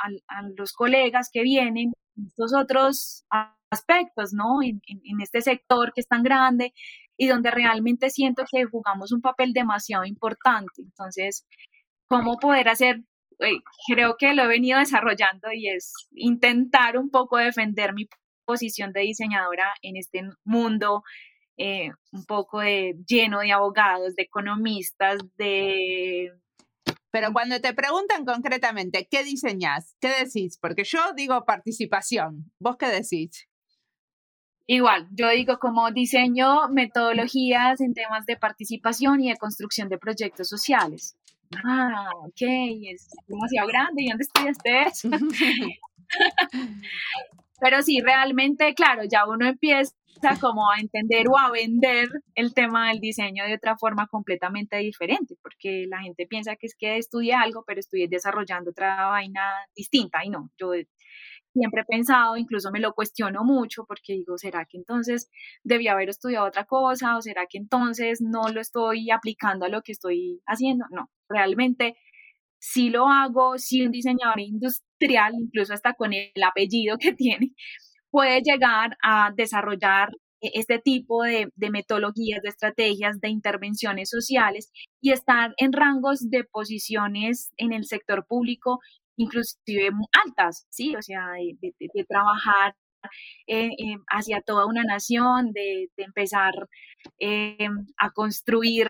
[0.56, 1.92] los colegas que vienen,
[2.28, 3.26] estos otros
[3.72, 4.62] aspectos, ¿no?
[4.64, 4.82] En,
[5.22, 6.74] este sector que es tan grande
[7.18, 10.82] y donde realmente siento que jugamos un papel demasiado importante.
[10.82, 11.46] Entonces,
[12.08, 13.02] cómo poder hacer,
[13.88, 18.08] creo que lo he venido desarrollando y es intentar un poco defender mi
[18.46, 21.04] posición de diseñadora en este mundo
[21.58, 26.32] eh, un poco de, lleno de abogados, de economistas, de...
[27.12, 29.96] Pero cuando te preguntan concretamente, ¿qué diseñas?
[30.00, 30.58] ¿Qué decís?
[30.58, 32.52] Porque yo digo participación.
[32.60, 33.48] ¿Vos qué decís?
[34.66, 40.48] Igual, yo digo como diseño metodologías en temas de participación y de construcción de proyectos
[40.48, 41.18] sociales.
[41.66, 42.42] Ah, ok,
[42.90, 44.04] es demasiado grande.
[44.04, 45.10] ¿Y dónde estudiaste eso?
[47.60, 49.94] Pero sí, realmente, claro, ya uno empieza
[50.40, 55.36] como a entender o a vender el tema del diseño de otra forma completamente diferente,
[55.42, 59.42] porque la gente piensa que es que estudie algo, pero estudié desarrollando otra vaina
[59.76, 60.72] distinta y no, yo
[61.54, 65.30] siempre he pensado, incluso me lo cuestiono mucho porque digo, ¿será que entonces
[65.64, 69.82] debía haber estudiado otra cosa o será que entonces no lo estoy aplicando a lo
[69.82, 70.86] que estoy haciendo?
[70.92, 71.98] No, realmente
[72.60, 77.54] si lo hago, si un diseñador industrial, incluso hasta con el apellido que tiene,
[78.12, 84.72] puede llegar a desarrollar e-, este tipo de, metodologías, de estrategias, de intervenciones sociales
[85.02, 88.80] y estar en rangos de posiciones en el sector público
[89.18, 89.92] inclusive
[90.26, 90.96] altas, ¿sí?
[90.96, 92.76] O sea, de, trabajar
[93.48, 96.54] eh, eh, hacia toda una nación, de, empezar
[97.20, 98.88] eh, a construir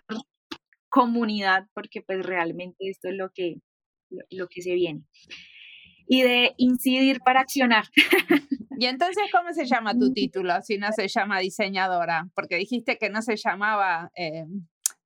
[0.88, 3.56] comunidad, porque pues realmente esto es lo que,
[4.30, 5.02] lo que se viene.
[6.14, 7.84] Y de incidir para accionar.
[8.78, 12.28] Y entonces, ¿cómo se llama tu título si no se llama diseñadora?
[12.34, 14.44] Porque dijiste que no se llamaba, eh,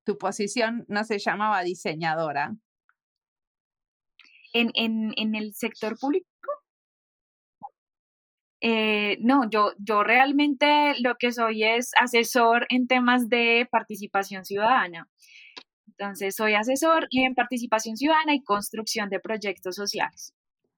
[0.04, 2.56] tu posición no se llamaba diseñadora.
[4.54, 6.26] ¿En, en, en el sector público?
[8.62, 15.08] Eh, no, yo, yo realmente lo que soy es asesor en temas de participación ciudadana.
[15.88, 20.35] Entonces, soy asesor en participación ciudadana y construcción de proyectos sociales.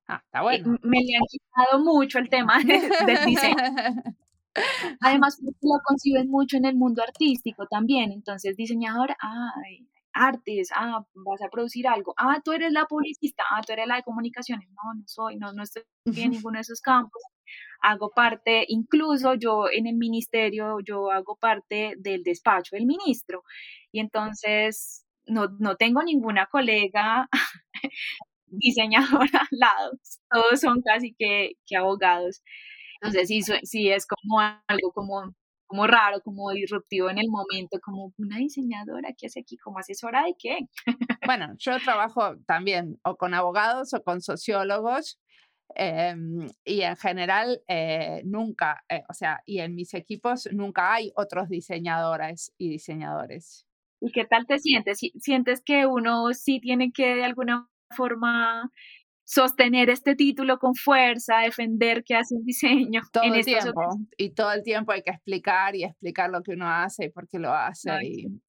[0.09, 0.79] Ah, está bueno.
[0.83, 3.57] Me le han quitado mucho el tema del diseño.
[5.01, 8.13] Además, lo conciben mucho en el mundo artístico también.
[8.13, 13.61] Entonces, diseñador, ay, artes, ah, vas a producir algo, ah, tú eres la publicista, ah,
[13.65, 16.81] tú eres la de comunicaciones, no, no soy, no, no estoy en ninguno de esos
[16.81, 17.23] campos.
[17.81, 23.45] Hago parte, incluso yo en el ministerio, yo hago parte del despacho del ministro.
[23.93, 27.29] Y entonces no, no tengo ninguna colega
[28.51, 29.92] diseñadora al lado,
[30.30, 32.42] todos son casi que, que abogados.
[33.01, 35.34] Entonces sí, sí es como algo como
[35.68, 40.24] como raro, como disruptivo en el momento, como una diseñadora que hace aquí como asesora
[40.24, 40.59] de qué.
[41.26, 45.20] Bueno, yo trabajo también o con abogados o con sociólogos
[45.74, 51.12] em, y en general eh, nunca, eh, o sea, y en mis equipos nunca hay
[51.16, 53.66] otros diseñadoras y diseñadores.
[54.01, 55.01] ¿Y qué tal te sientes?
[55.20, 58.70] ¿Sientes que uno sí tiene que de alguna forma
[59.24, 63.03] sostener este título con fuerza, defender que hace un diseño.
[63.12, 63.82] Todo el tiempo.
[64.16, 67.28] Y todo el tiempo hay que explicar y explicar lo que uno hace y por
[67.28, 67.91] qué lo hace.
[68.03, 68.41] y,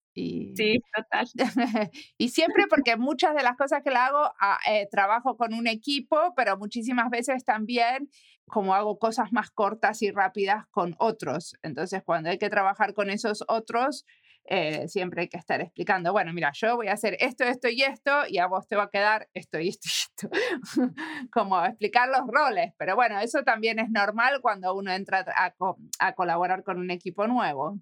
[0.56, 1.28] Sí, total.
[2.18, 5.68] y siempre porque muchas de las cosas que le hago, ah, eh, trabajo con un
[5.68, 8.10] equipo, pero muchísimas veces también
[8.50, 11.56] como hago cosas más cortas y rápidas con otros.
[11.62, 14.06] Entonces, cuando hay que trabajar con esos otros,
[14.52, 17.84] eh, siempre hay que estar explicando, bueno, mira, yo voy a hacer esto, esto y
[17.84, 20.30] esto, y a vos te va a quedar esto y esto y esto.
[21.32, 25.54] Como explicar los roles, pero bueno, eso también es normal cuando uno entra a,
[26.00, 27.80] a colaborar con un equipo nuevo.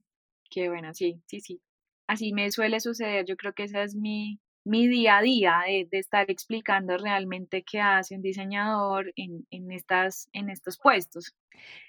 [0.50, 1.62] Qué bueno, sí, sí, sí.
[2.08, 5.88] Así me suele suceder, yo creo que esa es mi, mi día a día de,
[5.92, 11.36] estar explicando realmente qué hace un diseñador en, en, estas, en estos puestos.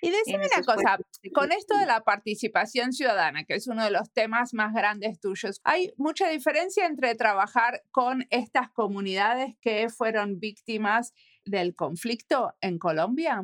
[0.00, 0.98] Y decime una cosa,
[1.34, 5.60] con esto de la participación ciudadana, que es uno de los temas más grandes tuyos,
[5.64, 11.12] ¿hay mucha diferencia entre trabajar con estas comunidades que fueron víctimas
[11.44, 13.42] del conflicto en Colombia?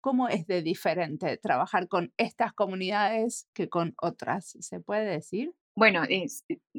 [0.00, 4.56] ¿Cómo es de diferente trabajar con estas comunidades que con otras?
[4.60, 5.54] ¿Se puede decir?
[5.80, 6.02] Bueno,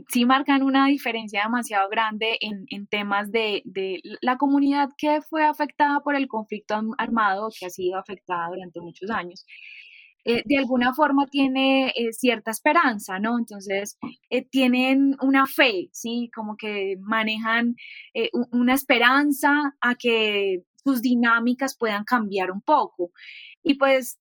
[0.09, 3.63] sí marcan una diferencia demasiado grande en, temas de,
[4.21, 9.09] la comunidad que fue afectada por el conflicto armado, que ha sido afectada durante muchos
[9.09, 9.43] años.
[10.23, 13.39] Eh, de alguna forma tiene eh, cierta esperanza, ¿no?
[13.39, 13.97] Entonces,
[14.29, 16.29] eh, tienen una fe, ¿sí?
[16.31, 17.73] Como que manejan
[18.51, 23.09] una esperanza a que sus dinámicas puedan cambiar un poco.
[23.63, 24.19] Y pues,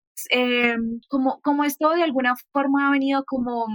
[1.10, 3.66] como, como esto de alguna forma ha venido como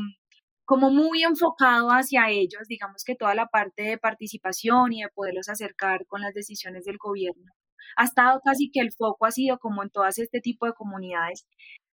[0.65, 5.49] como muy enfocado hacia ellos, digamos que toda la parte de participación y de poderlos
[5.49, 7.53] acercar con las decisiones del gobierno.
[7.97, 11.45] Ha estado casi que el foco ha sido como en todas este tipo de comunidades,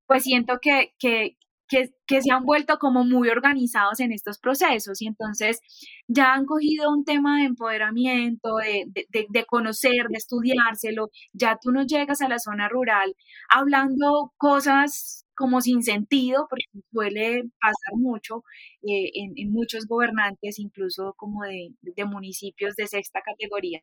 [0.07, 5.07] pues siento que, que, que, se han vuelto como muy organizados en estos procesos y
[5.07, 5.59] entonces
[6.07, 11.71] ya han cogido un tema de empoderamiento, de, de, de, conocer, de estudiárselo, ya tú
[11.71, 13.15] no llegas a la zona rural
[13.49, 18.43] hablando cosas como sin sentido, porque suele pasar mucho
[18.83, 21.71] eh, en, muchos gobernantes, incluso como de,
[22.05, 23.79] municipios de sexta categoría,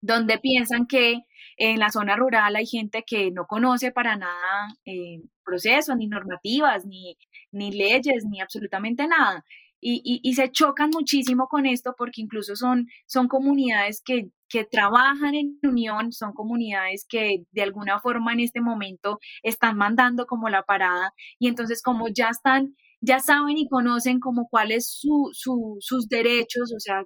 [0.00, 1.22] donde piensan que
[1.56, 6.86] en la zona rural hay gente que no conoce para nada eh, procesos, ni normativas,
[6.86, 7.16] ni,
[7.50, 9.44] ni leyes, ni absolutamente nada.
[9.84, 15.34] Y, y, se chocan muchísimo con esto porque incluso son, son comunidades que que trabajan
[15.34, 20.62] en unión, son comunidades que de alguna forma en este momento están mandando como la
[20.62, 26.06] parada y entonces como ya están, ya saben y conocen como cuáles su, su, sus
[26.06, 27.02] derechos, o sea,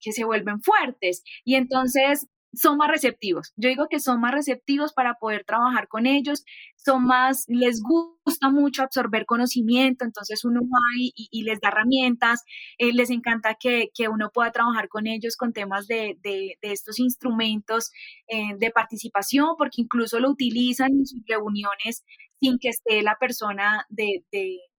[0.00, 1.22] que se vuelven fuertes.
[1.44, 3.52] Y entonces son más receptivos.
[3.56, 6.44] Yo digo que son más receptivos para poder trabajar con ellos,
[6.76, 12.42] son más, les gusta mucho absorber conocimiento, entonces uno va y, les da herramientas,
[12.78, 16.72] eh, les encanta que, que, uno pueda trabajar con ellos con temas de, de, de
[16.72, 17.90] estos instrumentos
[18.28, 22.04] eh, de participación, porque incluso lo utilizan en sus reuniones
[22.40, 24.24] sin que esté la persona de,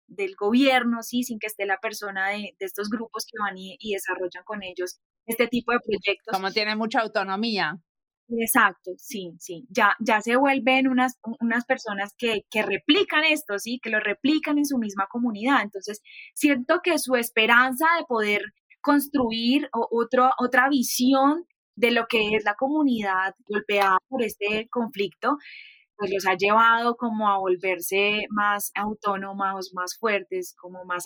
[0.07, 1.24] del gobierno, ¿sí?
[1.24, 4.99] sin que esté la persona de, estos grupos que van y desarrollan con ellos
[5.30, 6.34] este tipo de proyectos.
[6.34, 7.77] Como tiene mucha autonomía.
[8.32, 9.65] Exacto, sí, sí.
[9.69, 14.57] Ya, ya se vuelven unas, unas personas que, que, replican esto, sí, que lo replican
[14.57, 15.61] en su misma comunidad.
[15.63, 16.01] Entonces,
[16.36, 18.41] siento que su esperanza de poder
[18.82, 25.38] construir otro, otra visión de lo que es la comunidad golpeada por este conflicto,
[25.97, 31.05] pues los ha llevado como a volverse más autónomos, más fuertes, como más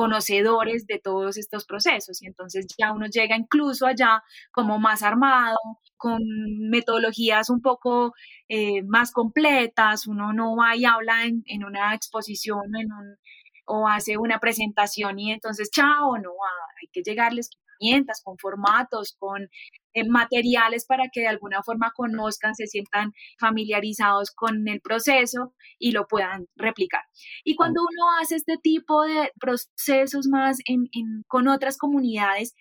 [0.00, 2.22] conocedores de todos estos procesos.
[2.22, 5.58] Y entonces ya uno llega incluso allá como más armado,
[5.98, 6.22] con
[6.70, 8.14] metodologías un poco
[8.48, 12.62] eh, más completas, uno no va y habla en, una exposición
[13.66, 16.30] o hace una presentación y entonces chao, no,
[16.80, 17.50] hay que llegarles
[18.22, 19.48] con formatos, con
[19.94, 25.92] eh, materiales para que de alguna forma conozcan, se sientan familiarizados con el proceso y
[25.92, 27.02] lo puedan replicar.
[27.44, 30.58] Y cuando uno hace este tipo de procesos más
[31.26, 32.54] con otras comunidades,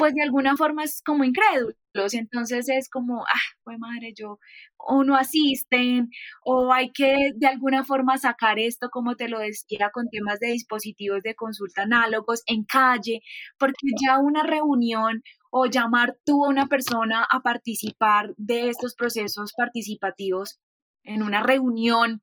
[0.00, 4.38] pues de alguna forma es como incrédulos, entonces es como, ah, pues madre, yo,
[4.78, 6.08] o no asisten,
[6.42, 10.52] o hay que de alguna forma sacar esto, como te lo decía, con temas de
[10.52, 13.20] dispositivos de consulta análogos en calle,
[13.58, 19.52] porque ya una reunión o llamar tú a una persona a participar de estos procesos
[19.54, 20.60] participativos
[21.04, 22.22] en una reunión,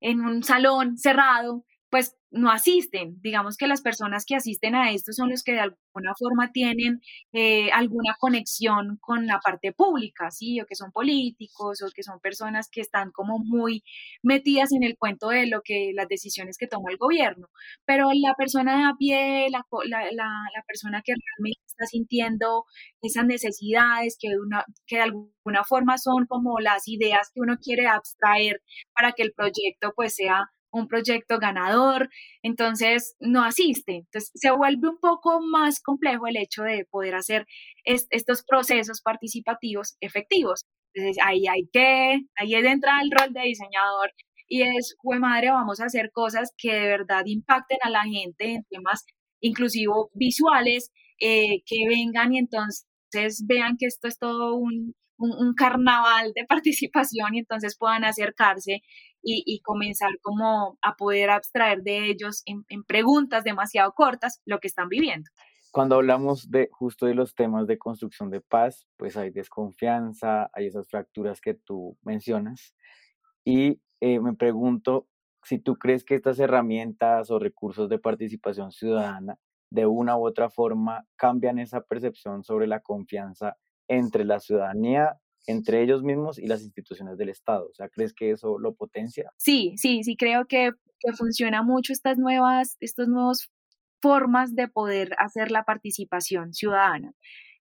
[0.00, 3.20] en un salón cerrado, pues no asisten.
[3.22, 7.00] Digamos que las personas que asisten a esto son los que de alguna forma tienen
[7.32, 10.60] eh, alguna conexión con la parte pública, ¿sí?
[10.60, 13.84] O que son políticos o que son personas que están como muy
[14.22, 17.48] metidas en el cuento de lo que las decisiones que toma el gobierno.
[17.84, 22.64] Pero la persona de a pie, la, la, la, persona que realmente está sintiendo
[23.02, 27.86] esas necesidades, que, una, que de alguna forma son como las ideas que uno quiere
[27.86, 28.62] abstraer
[28.94, 32.08] para que el proyecto pues sea un proyecto ganador,
[32.42, 33.96] entonces no asiste.
[33.96, 37.46] Entonces se vuelve un poco más complejo el hecho de poder hacer
[37.84, 40.66] estos procesos participativos efectivos.
[41.22, 44.12] Ahí hay que, ahí entra el rol de diseñador
[44.48, 48.52] y es, fue madre, vamos a hacer cosas que de verdad impacten a la gente
[48.52, 49.04] en temas
[49.40, 56.32] inclusivo visuales, eh, que vengan y entonces vean que esto es todo un, un, carnaval
[56.34, 58.82] de participación y entonces puedan acercarse
[59.22, 64.88] y, comenzar como a poder abstraer de ellos en, preguntas demasiado cortas lo que están
[64.88, 65.30] viviendo.
[65.70, 70.66] Cuando hablamos de justo de los temas de construcción de paz, pues hay desconfianza, hay
[70.66, 72.74] esas fracturas que tú mencionas.
[73.44, 75.08] Y eh, me pregunto
[75.44, 79.38] si tú crees que estas herramientas o recursos de participación ciudadana
[79.70, 83.56] de una u otra forma cambian esa percepción sobre la confianza
[83.88, 87.68] entre la ciudadanía entre ellos mismos y las instituciones del Estado.
[87.70, 89.32] O sea, ¿crees que eso lo potencia?
[89.36, 90.70] Sí, sí, sí, creo que,
[91.00, 93.50] que funciona mucho estas nuevas, estas nuevas
[94.00, 97.12] formas de poder hacer la participación ciudadana.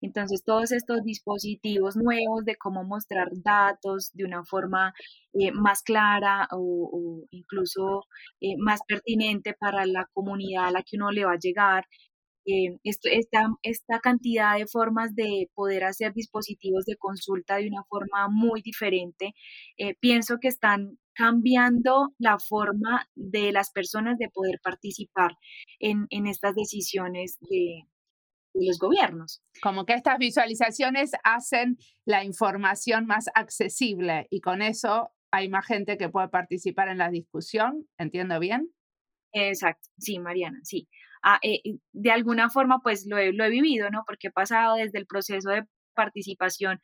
[0.01, 4.93] Entonces, todos estos dispositivos nuevos de cómo mostrar datos de una forma
[5.33, 8.05] eh, más clara o, incluso
[8.41, 11.85] eh, más pertinente para la comunidad a la que uno le va a llegar,
[12.45, 17.83] eh, esto, esta, esta cantidad de formas de poder hacer dispositivos de consulta de una
[17.87, 19.33] forma muy diferente,
[19.77, 25.31] eh, pienso que están cambiando la forma de las personas de poder participar
[25.79, 27.83] en, en estas decisiones de,
[28.53, 29.41] de los gobiernos.
[29.61, 35.97] Como que estas visualizaciones hacen la información más accesible y con eso hay más gente
[35.97, 38.73] que puede participar en la discusión, ¿entiendo bien?
[39.33, 40.89] Exacto, sí, Mariana, sí.
[41.23, 41.61] Ah, eh,
[41.93, 44.03] de alguna forma pues lo he, lo he vivido, ¿no?
[44.07, 46.79] Porque he pasado desde el proceso de participación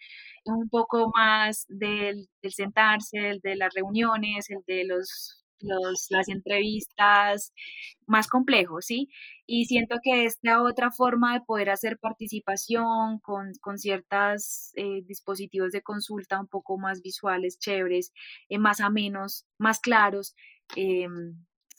[0.45, 6.29] un poco más del, del sentarse, el de las reuniones, el de los, los, las
[6.29, 7.51] entrevistas
[8.05, 9.09] más complejos, ¿sí?
[9.45, 15.71] Y siento que esta otra forma de poder hacer participación con, con ciertos eh, dispositivos
[15.71, 18.13] de consulta un poco más visuales, chéveres,
[18.49, 20.35] eh, más amenos, más claros,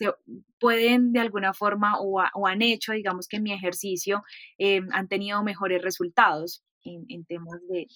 [0.01, 0.13] em,
[0.59, 4.23] pueden de alguna forma o, han hecho, digamos que en mi ejercicio,
[4.59, 7.87] eh, han tenido mejores resultados en, temas de,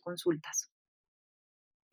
[0.00, 0.70] consultas.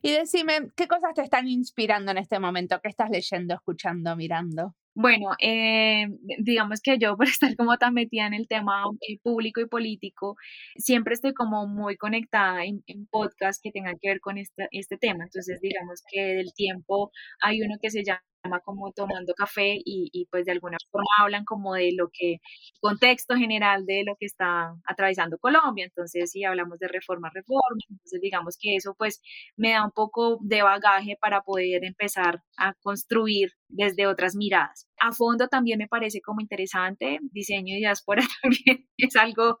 [0.02, 2.80] Y decime, ¿qué cosas te están inspirando en este momento?
[2.82, 4.74] ¿Qué estás leyendo, escuchando, mirando?
[4.94, 6.06] Bueno, eh,
[6.38, 10.36] digamos que yo por estar como tan metida en el tema eh, público y político,
[10.76, 15.24] siempre estoy como muy conectada en, en podcasts que tengan que ver con este tema.
[15.24, 17.10] Entonces, digamos que del tiempo
[17.42, 18.22] hay uno que se llama
[18.64, 22.38] como tomando café y, y, pues de alguna forma hablan como de lo que,
[22.80, 28.20] contexto general de lo que está atravesando Colombia, entonces si hablamos de reforma, reforma, entonces
[28.20, 29.20] digamos que eso pues
[29.56, 34.88] me da un poco de bagaje para poder empezar a construir desde otras miradas.
[34.98, 39.58] A fondo también me parece como interesante, diseño y diáspora también es algo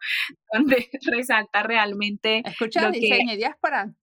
[0.52, 2.42] donde resalta realmente...
[2.44, 3.94] ¿Escucha diseño y diáspora?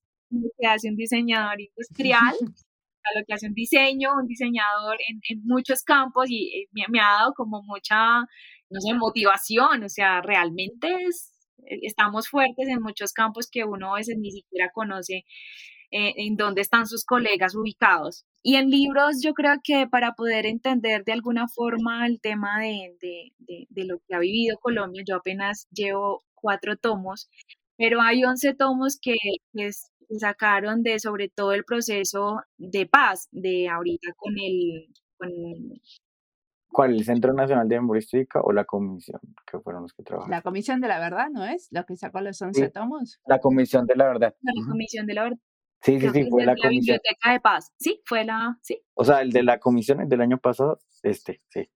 [0.60, 2.36] Que hace un diseñador industrial
[3.16, 7.34] lo que hace un diseño, un diseñador en, muchos campos y eh, me, ha dado
[7.34, 8.20] como mucha,
[8.70, 13.98] no sé, motivación, o sea, realmente eh, estamos fuertes en muchos campos que uno a
[13.98, 15.26] veces ni siquiera conoce
[15.92, 18.26] eh, en dónde están sus colegas ubicados.
[18.44, 22.96] Y en libros yo creo que para poder entender de alguna forma el tema de,
[23.40, 27.30] de, lo que ha vivido Colombia, yo apenas llevo cuatro tomos,
[27.78, 29.16] pero hay once tomos que,
[29.54, 29.70] que
[30.10, 34.88] sacaron de sobre todo el proceso de paz de ahorita con el,
[35.18, 35.30] con
[36.70, 36.94] ¿Cuál?
[36.94, 40.32] ¿El Centro Nacional de Memorística o la comisión que fueron los que trabajaron?
[40.32, 41.70] La comisión de la verdad, ¿no es?
[41.72, 43.20] Lo que sacó los 11 tomos.
[43.26, 44.36] La comisión de la verdad.
[44.42, 45.40] La comisión de la verdad.
[45.82, 46.70] Sí, sí, sí, fue la, comisión.
[46.70, 47.72] Biblioteca de Paz.
[47.78, 48.82] Sí, fue la, sí.
[48.96, 51.70] O sea, el de la comisión el del año pasado, este, sí.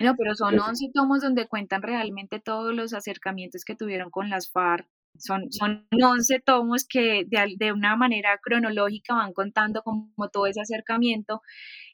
[0.00, 4.50] No, pero son 11 tomos donde cuentan realmente todos los acercamientos que tuvieron con las
[4.50, 4.88] FARC,
[5.18, 10.60] son, son 11 tomos que de, de, una manera cronológica van contando como todo ese
[10.60, 11.40] acercamiento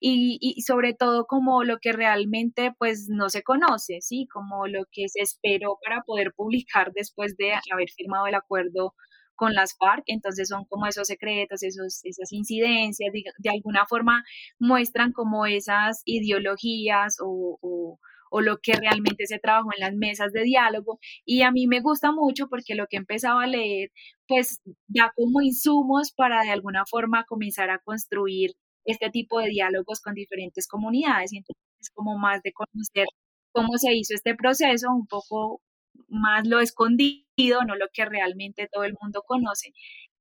[0.00, 4.26] y, y, sobre todo como lo que realmente pues no se conoce, ¿sí?
[4.32, 8.94] Como lo que se esperó para poder publicar después de haber firmado el acuerdo
[9.36, 14.22] con las FARC, entonces son como esos secretos, esos, esas incidencias, de, alguna forma
[14.58, 17.98] muestran como esas ideologías o, o
[18.30, 20.98] o lo que realmente se trabajó en las mesas de diálogo.
[21.24, 23.90] Y a mí me gusta mucho porque lo que empezaba a leer,
[24.28, 28.52] pues da como insumos para de alguna forma comenzar a construir
[28.84, 31.32] este tipo de diálogos con diferentes comunidades.
[31.32, 33.06] Y entonces es como más de conocer
[33.52, 35.60] cómo se hizo este proceso, un poco
[36.08, 39.72] más lo escondido, no lo que realmente todo el mundo conoce.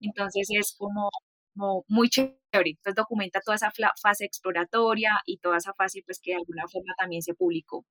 [0.01, 1.09] Entonces es como,
[1.55, 2.37] como muy chévere.
[2.53, 6.93] Entonces documenta toda esa fase exploratoria y toda esa fase pues que de alguna forma
[6.97, 7.85] también se publicó.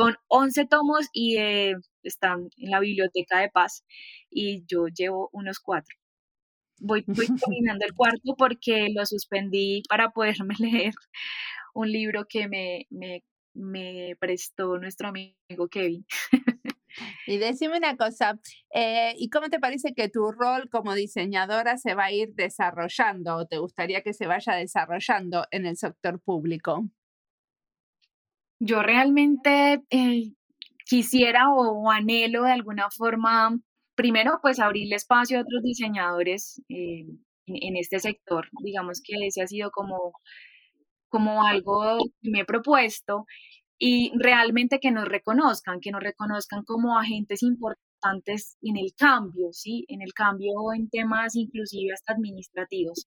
[0.00, 3.84] Son 11 tomos y eh, están en la biblioteca de paz
[4.30, 5.94] y yo llevo unos cuatro.
[6.78, 10.94] Voy, voy terminando el cuarto porque lo suspendí para poderme leer
[11.74, 13.22] un libro que me, me,
[13.52, 16.06] me prestó nuestro amigo Kevin.
[17.26, 18.40] Y decime una cosa,
[18.74, 23.36] eh, ¿y cómo te parece que tu rol como diseñadora se va a ir desarrollando
[23.36, 26.90] o te gustaría que se vaya desarrollando en el sector público?
[28.60, 30.32] Yo realmente eh,
[30.84, 33.58] quisiera o, anhelo de alguna forma,
[33.94, 37.06] primero, pues abrirle espacio a otros diseñadores eh,
[37.46, 38.48] en, este sector.
[38.62, 40.12] Digamos que ese ha sido como,
[41.08, 43.24] como algo que me he propuesto
[43.78, 49.86] y realmente que nos reconozcan, que nos reconozcan como agentes importantes en el cambio, ¿sí?
[49.88, 53.06] En el cambio en temas inclusive hasta administrativos.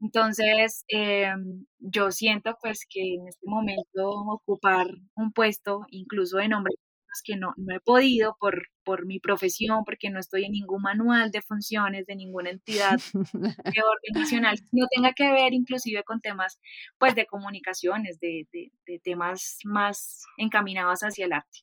[0.00, 1.32] Entonces, eh,
[1.78, 6.74] yo siento pues que en este momento ocupar un puesto, incluso de nombre
[7.22, 11.30] que no, no he podido por, por mi profesión, porque no estoy en ningún manual
[11.30, 12.98] de funciones de ninguna entidad
[13.32, 16.58] de orden nacional, no tenga que ver inclusive con temas
[16.98, 21.58] pues de comunicaciones, de, de, de temas más encaminados hacia el arte.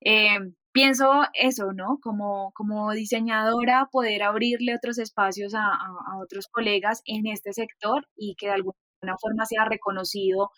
[0.00, 0.38] Eh,
[0.74, 2.00] pienso eso, ¿no?
[2.02, 5.78] Como, como diseñadora, poder abrirle otros espacios a,
[6.20, 10.50] otros colegas en este sector y que de alguna forma sea reconocido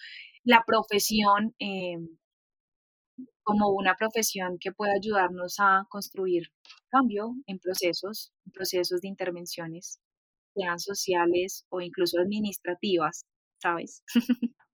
[0.43, 1.99] la profesión eh,
[3.43, 6.49] como una profesión que pueda ayudarnos a construir
[6.89, 10.01] cambio en procesos, en procesos de intervenciones,
[10.55, 13.27] sean sociales o incluso administrativas,
[13.59, 14.03] ¿sabes?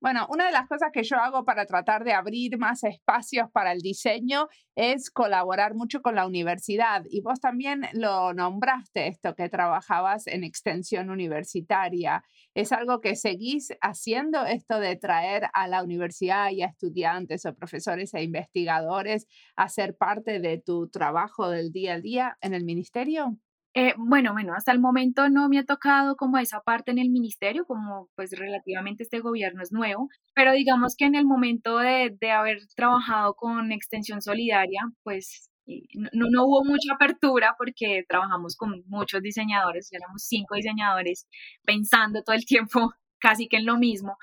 [0.02, 3.70] Bueno, una de las cosas que yo hago para tratar de abrir más espacios para
[3.70, 7.04] el diseño es colaborar mucho con la universidad.
[7.08, 12.24] Y vos también lo nombraste, esto que trabajabas en extensión universitaria.
[12.52, 17.54] ¿Es algo que seguís haciendo, esto de traer a la universidad y a estudiantes o
[17.54, 22.64] profesores e investigadores a ser parte de tu trabajo del día a día en el
[22.64, 23.38] ministerio?
[23.74, 27.08] Eh, bueno, bueno, hasta el momento no me ha tocado como esa parte en el
[27.08, 32.14] ministerio, como pues relativamente este gobierno es nuevo, pero digamos que en el momento de,
[32.20, 38.56] de haber trabajado con Extensión Solidaria, pues eh, no, no, hubo mucha apertura porque trabajamos
[38.56, 41.26] con muchos diseñadores, éramos cinco diseñadores
[41.64, 44.16] pensando todo el tiempo casi que en lo mismo.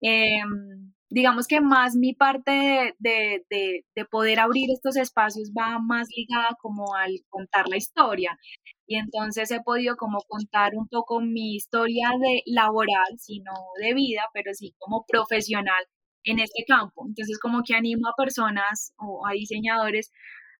[0.00, 6.08] Em, digamos que más mi parte de, de, de, poder abrir estos espacios va más
[6.16, 8.38] ligada como al contar la historia.
[8.86, 14.22] Y entonces he podido como contar un poco mi historia de laboral, sino de vida,
[14.32, 15.84] pero sí como profesional
[16.24, 17.04] en este campo.
[17.06, 20.12] Entonces como que animo a personas o a diseñadores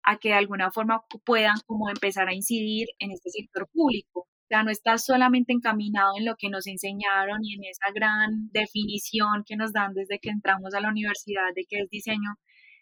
[0.03, 4.63] a que de alguna forma puedan como empezar a incidir en este sector público sea,
[4.65, 9.57] no está solamente encaminado en lo que nos enseñaron y en esa gran definición que
[9.57, 12.35] nos dan desde que entramos a la universidad de que es diseño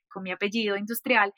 [0.09, 1.33] con mi apellido industrial,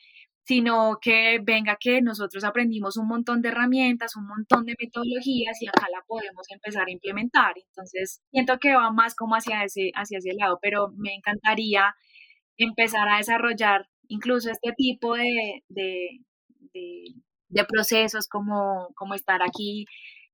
[0.45, 5.67] sino que venga que nosotros aprendimos un montón de herramientas, un montón de metodologías y
[5.67, 7.55] acá la podemos empezar a implementar.
[7.57, 11.95] Entonces, siento que va más como hacia ese, hacia ese lado, pero me encantaría
[12.57, 16.21] empezar a desarrollar incluso este tipo de, de,
[16.73, 17.05] de,
[17.49, 19.87] de procesos como, como estar aquí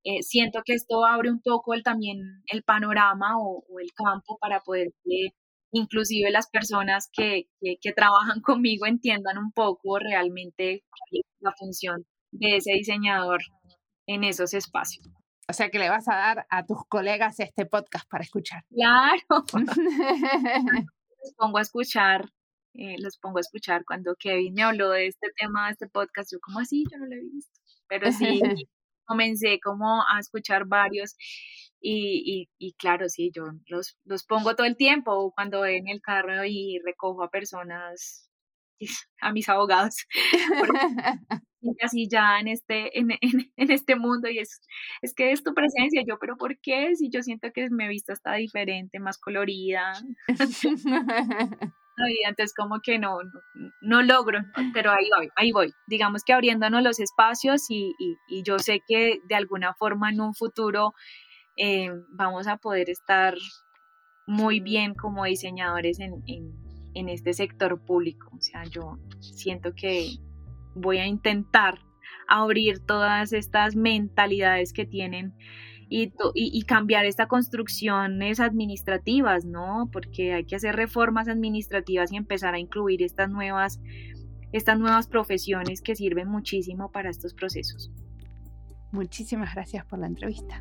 [0.07, 4.61] eh, siento que esto abre un poco el, también el panorama o, el campo para
[4.61, 5.31] poder que
[5.73, 10.85] inclusive las personas que, que, trabajan conmigo entiendan un poco realmente
[11.41, 13.41] la función de ese diseñador
[14.07, 15.09] en esos espacios.
[15.49, 18.63] O sea que le vas a dar a tus colegas este podcast para escuchar.
[18.71, 19.45] Claro.
[21.21, 22.31] los pongo a escuchar,
[22.75, 26.31] eh, los pongo a escuchar cuando Kevin me habló de este tema, de este podcast,
[26.31, 27.61] yo como así, yo no lo he visto.
[27.89, 28.41] Pero sí,
[29.07, 31.17] comencé como a escuchar varios
[31.81, 36.01] y, y, claro, sí, yo los, los pongo todo el tiempo cuando voy en el
[36.01, 38.29] carro y recojo a personas,
[39.21, 39.95] a mis abogados,
[41.83, 44.61] así ya en este, en, en, este mundo y es,
[45.03, 46.95] es que es tu presencia, yo, pero ¿por qué?
[46.97, 49.93] Si yo siento que me visto hasta diferente, más colorida.
[52.27, 53.19] Entonces como que no,
[53.81, 54.41] no, logro,
[54.75, 55.73] pero ahí voy, ahí voy.
[55.87, 57.95] Digamos que abriéndonos los espacios y,
[58.29, 60.93] y, yo sé que de alguna forma en un futuro
[61.57, 63.35] eh, vamos a poder estar
[64.27, 66.23] muy bien como diseñadores en,
[66.95, 68.31] en este sector público.
[68.37, 70.09] O sea, yo siento que
[70.75, 71.79] voy a intentar
[72.29, 75.35] abrir todas estas mentalidades que tienen
[75.89, 79.89] y, cambiar estas construcciones administrativas, ¿no?
[79.93, 83.81] Porque hay que hacer reformas administrativas y empezar a incluir estas nuevas,
[84.53, 87.91] estas nuevas profesiones que sirven muchísimo para estos procesos.
[88.93, 90.61] Muchísimas gracias por la entrevista.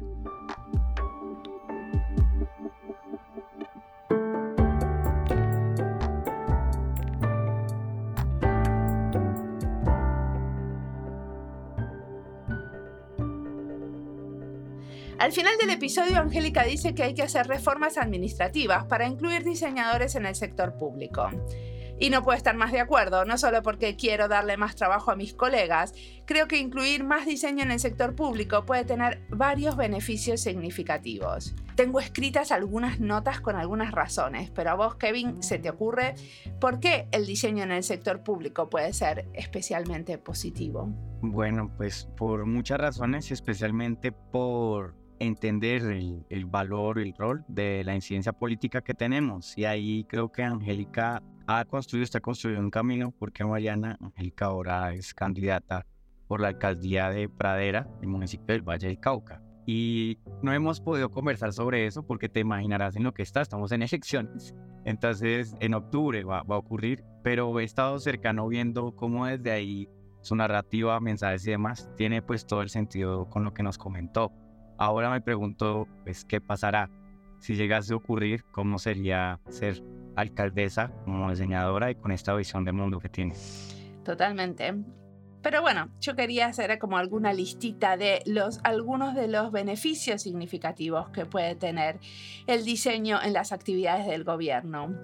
[15.26, 20.14] Al final del episodio, Angélica dice que hay que hacer reformas administrativas para incluir diseñadores
[20.14, 21.32] en el sector público.
[22.00, 25.16] Y no puedo estar más de acuerdo, no solo porque quiero darle más trabajo a
[25.16, 25.96] mis colegas,
[26.26, 31.56] creo que incluir más diseño en el sector público puede tener varios beneficios significativos.
[31.76, 36.14] Tengo escritas algunas notas con algunas razones, pero a vos, Kevin, ¿se te ocurre
[36.62, 40.88] por qué el diseño en el sector público puede ser especialmente positivo?
[41.22, 47.96] Bueno, pues por muchas razones, especialmente por entender el, el, valor, el rol de la
[47.96, 49.58] incidencia política que tenemos.
[49.58, 54.94] Y ahí creo que Angélica ha construido, está construyendo un camino, porque Mariana, Angélica ahora
[54.94, 55.86] es candidata
[56.28, 59.42] por la alcaldía de Pradera, el municipio del Valle del Cauca.
[59.68, 63.72] Y no hemos podido conversar sobre eso porque te imaginarás en lo que está, estamos
[63.72, 64.54] en elecciones.
[64.86, 69.90] Entonces, en octubre va, va a ocurrir, pero he estado cercano viendo cómo desde ahí
[70.22, 74.32] su narrativa, mensajes y demás, tiene pues todo el sentido con lo que nos comentó.
[74.78, 76.90] Ahora me pregunto, pues, ¿qué pasará?
[77.40, 79.82] Si llegase a ocurrir, ¿cómo sería ser
[80.16, 83.36] alcaldesa como diseñadora y con esta visión de mundo que tiene?
[84.04, 84.74] Totalmente.
[85.42, 91.10] Pero bueno, yo quería hacer como alguna listita de los, algunos de los beneficios significativos
[91.10, 92.00] que puede tener
[92.48, 94.96] el diseño en las actividades del gobierno.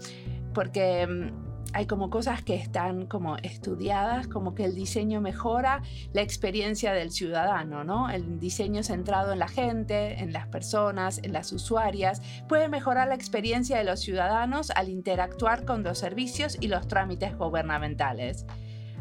[0.55, 5.81] Porque mm, hay como cosas que están como estudiadas, como que el diseño mejora
[6.13, 8.09] la experiencia del ciudadano, ¿no?
[8.09, 13.15] El diseño centrado en la gente, en las personas, en las usuarias, puede mejorar la
[13.15, 18.45] experiencia de los ciudadanos al interactuar con los servicios y los trámites gubernamentales.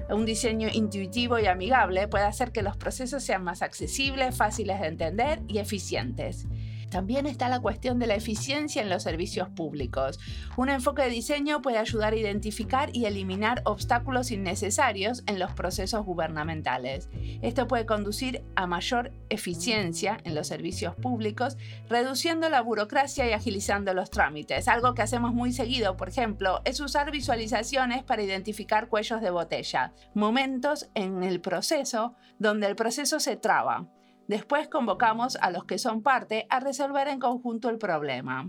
[0.08, 4.86] Un diseño intuitivo y amigable puede hacer que los procesos sean más accesibles, fáciles de
[4.88, 6.46] entender y eficientes.
[6.90, 10.18] También está la cuestión de la eficiencia en los servicios públicos.
[10.56, 16.04] Un enfoque de diseño puede ayudar a identificar y eliminar obstáculos innecesarios en los procesos
[16.04, 17.08] gubernamentales.
[17.42, 21.56] Esto puede conducir a mayor eficiencia en los servicios públicos,
[21.88, 24.68] reduciendo la burocracia y agilizando los trámites.
[24.68, 29.92] Algo que hacemos muy seguido, por ejemplo, es usar visualizaciones para identificar cuellos de botella,
[30.14, 33.86] momentos en el proceso donde el proceso se traba.
[34.30, 38.48] Después convocamos a los que son parte a resolver en conjunto el problema.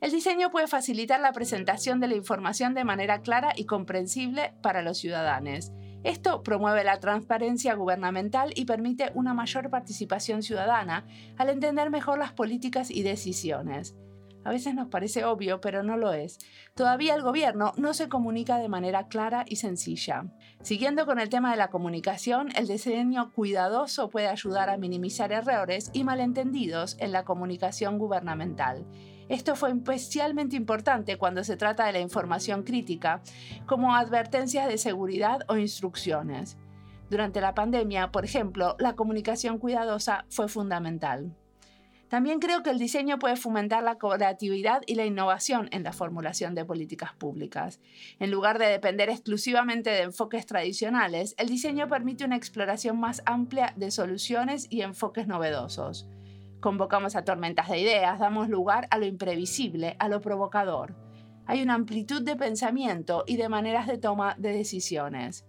[0.00, 4.80] El diseño puede facilitar la presentación de la información de manera clara y comprensible para
[4.80, 5.72] los ciudadanos.
[6.04, 11.04] Esto promueve la transparencia gubernamental y permite una mayor participación ciudadana
[11.36, 13.96] al entender mejor las políticas y decisiones.
[14.44, 16.38] A veces nos parece obvio, pero no lo es.
[16.76, 20.26] Todavía el gobierno no se comunica de manera clara y sencilla.
[20.62, 25.90] Siguiendo con el tema de la comunicación, el diseño cuidadoso puede ayudar a minimizar errores
[25.92, 28.86] y malentendidos en la comunicación gubernamental.
[29.28, 33.22] Esto fue especialmente importante cuando se trata de la información crítica,
[33.66, 36.56] como advertencias de seguridad o instrucciones.
[37.10, 41.36] Durante la pandemia, por ejemplo, la comunicación cuidadosa fue fundamental.
[42.12, 46.54] También creo que el diseño puede fomentar la creatividad y la innovación en la formulación
[46.54, 47.80] de políticas públicas.
[48.18, 53.72] En lugar de depender exclusivamente de enfoques tradicionales, el diseño permite una exploración más amplia
[53.76, 56.06] de soluciones y enfoques novedosos.
[56.60, 60.94] Convocamos a tormentas de ideas, damos lugar a lo imprevisible, a lo provocador.
[61.46, 65.46] Hay una amplitud de pensamiento y de maneras de toma de decisiones.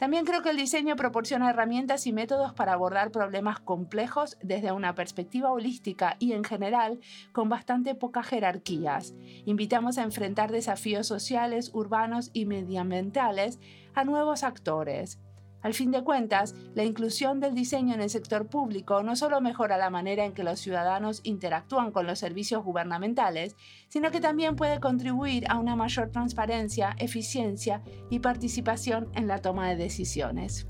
[0.00, 4.94] También creo que el diseño proporciona herramientas y métodos para abordar problemas complejos desde una
[4.94, 7.00] perspectiva holística y en general
[7.32, 9.12] con bastante pocas jerarquías.
[9.44, 13.60] Invitamos a enfrentar desafíos sociales, urbanos y medioambientales
[13.94, 15.18] a nuevos actores.
[15.62, 19.76] Al fin de cuentas, la inclusión del diseño en el sector público no solo mejora
[19.76, 23.56] la manera en que los ciudadanos interactúan con los servicios gubernamentales,
[23.88, 29.68] sino que también puede contribuir a una mayor transparencia, eficiencia y participación en la toma
[29.68, 30.66] de decisiones.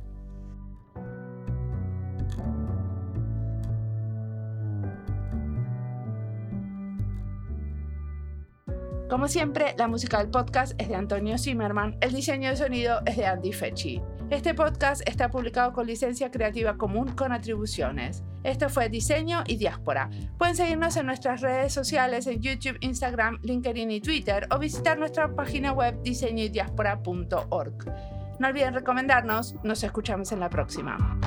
[9.08, 13.16] Como siempre, la música del podcast es de Antonio Zimmerman, el diseño de sonido es
[13.16, 14.00] de Andy Fechi.
[14.30, 18.22] Este podcast está publicado con licencia creativa común con atribuciones.
[18.44, 20.08] Esto fue Diseño y Diáspora.
[20.38, 25.34] Pueden seguirnos en nuestras redes sociales en YouTube, Instagram, LinkedIn y Twitter o visitar nuestra
[25.34, 27.92] página web diseñoydiaspora.org.
[28.38, 31.18] No olviden recomendarnos, nos escuchamos en la próxima.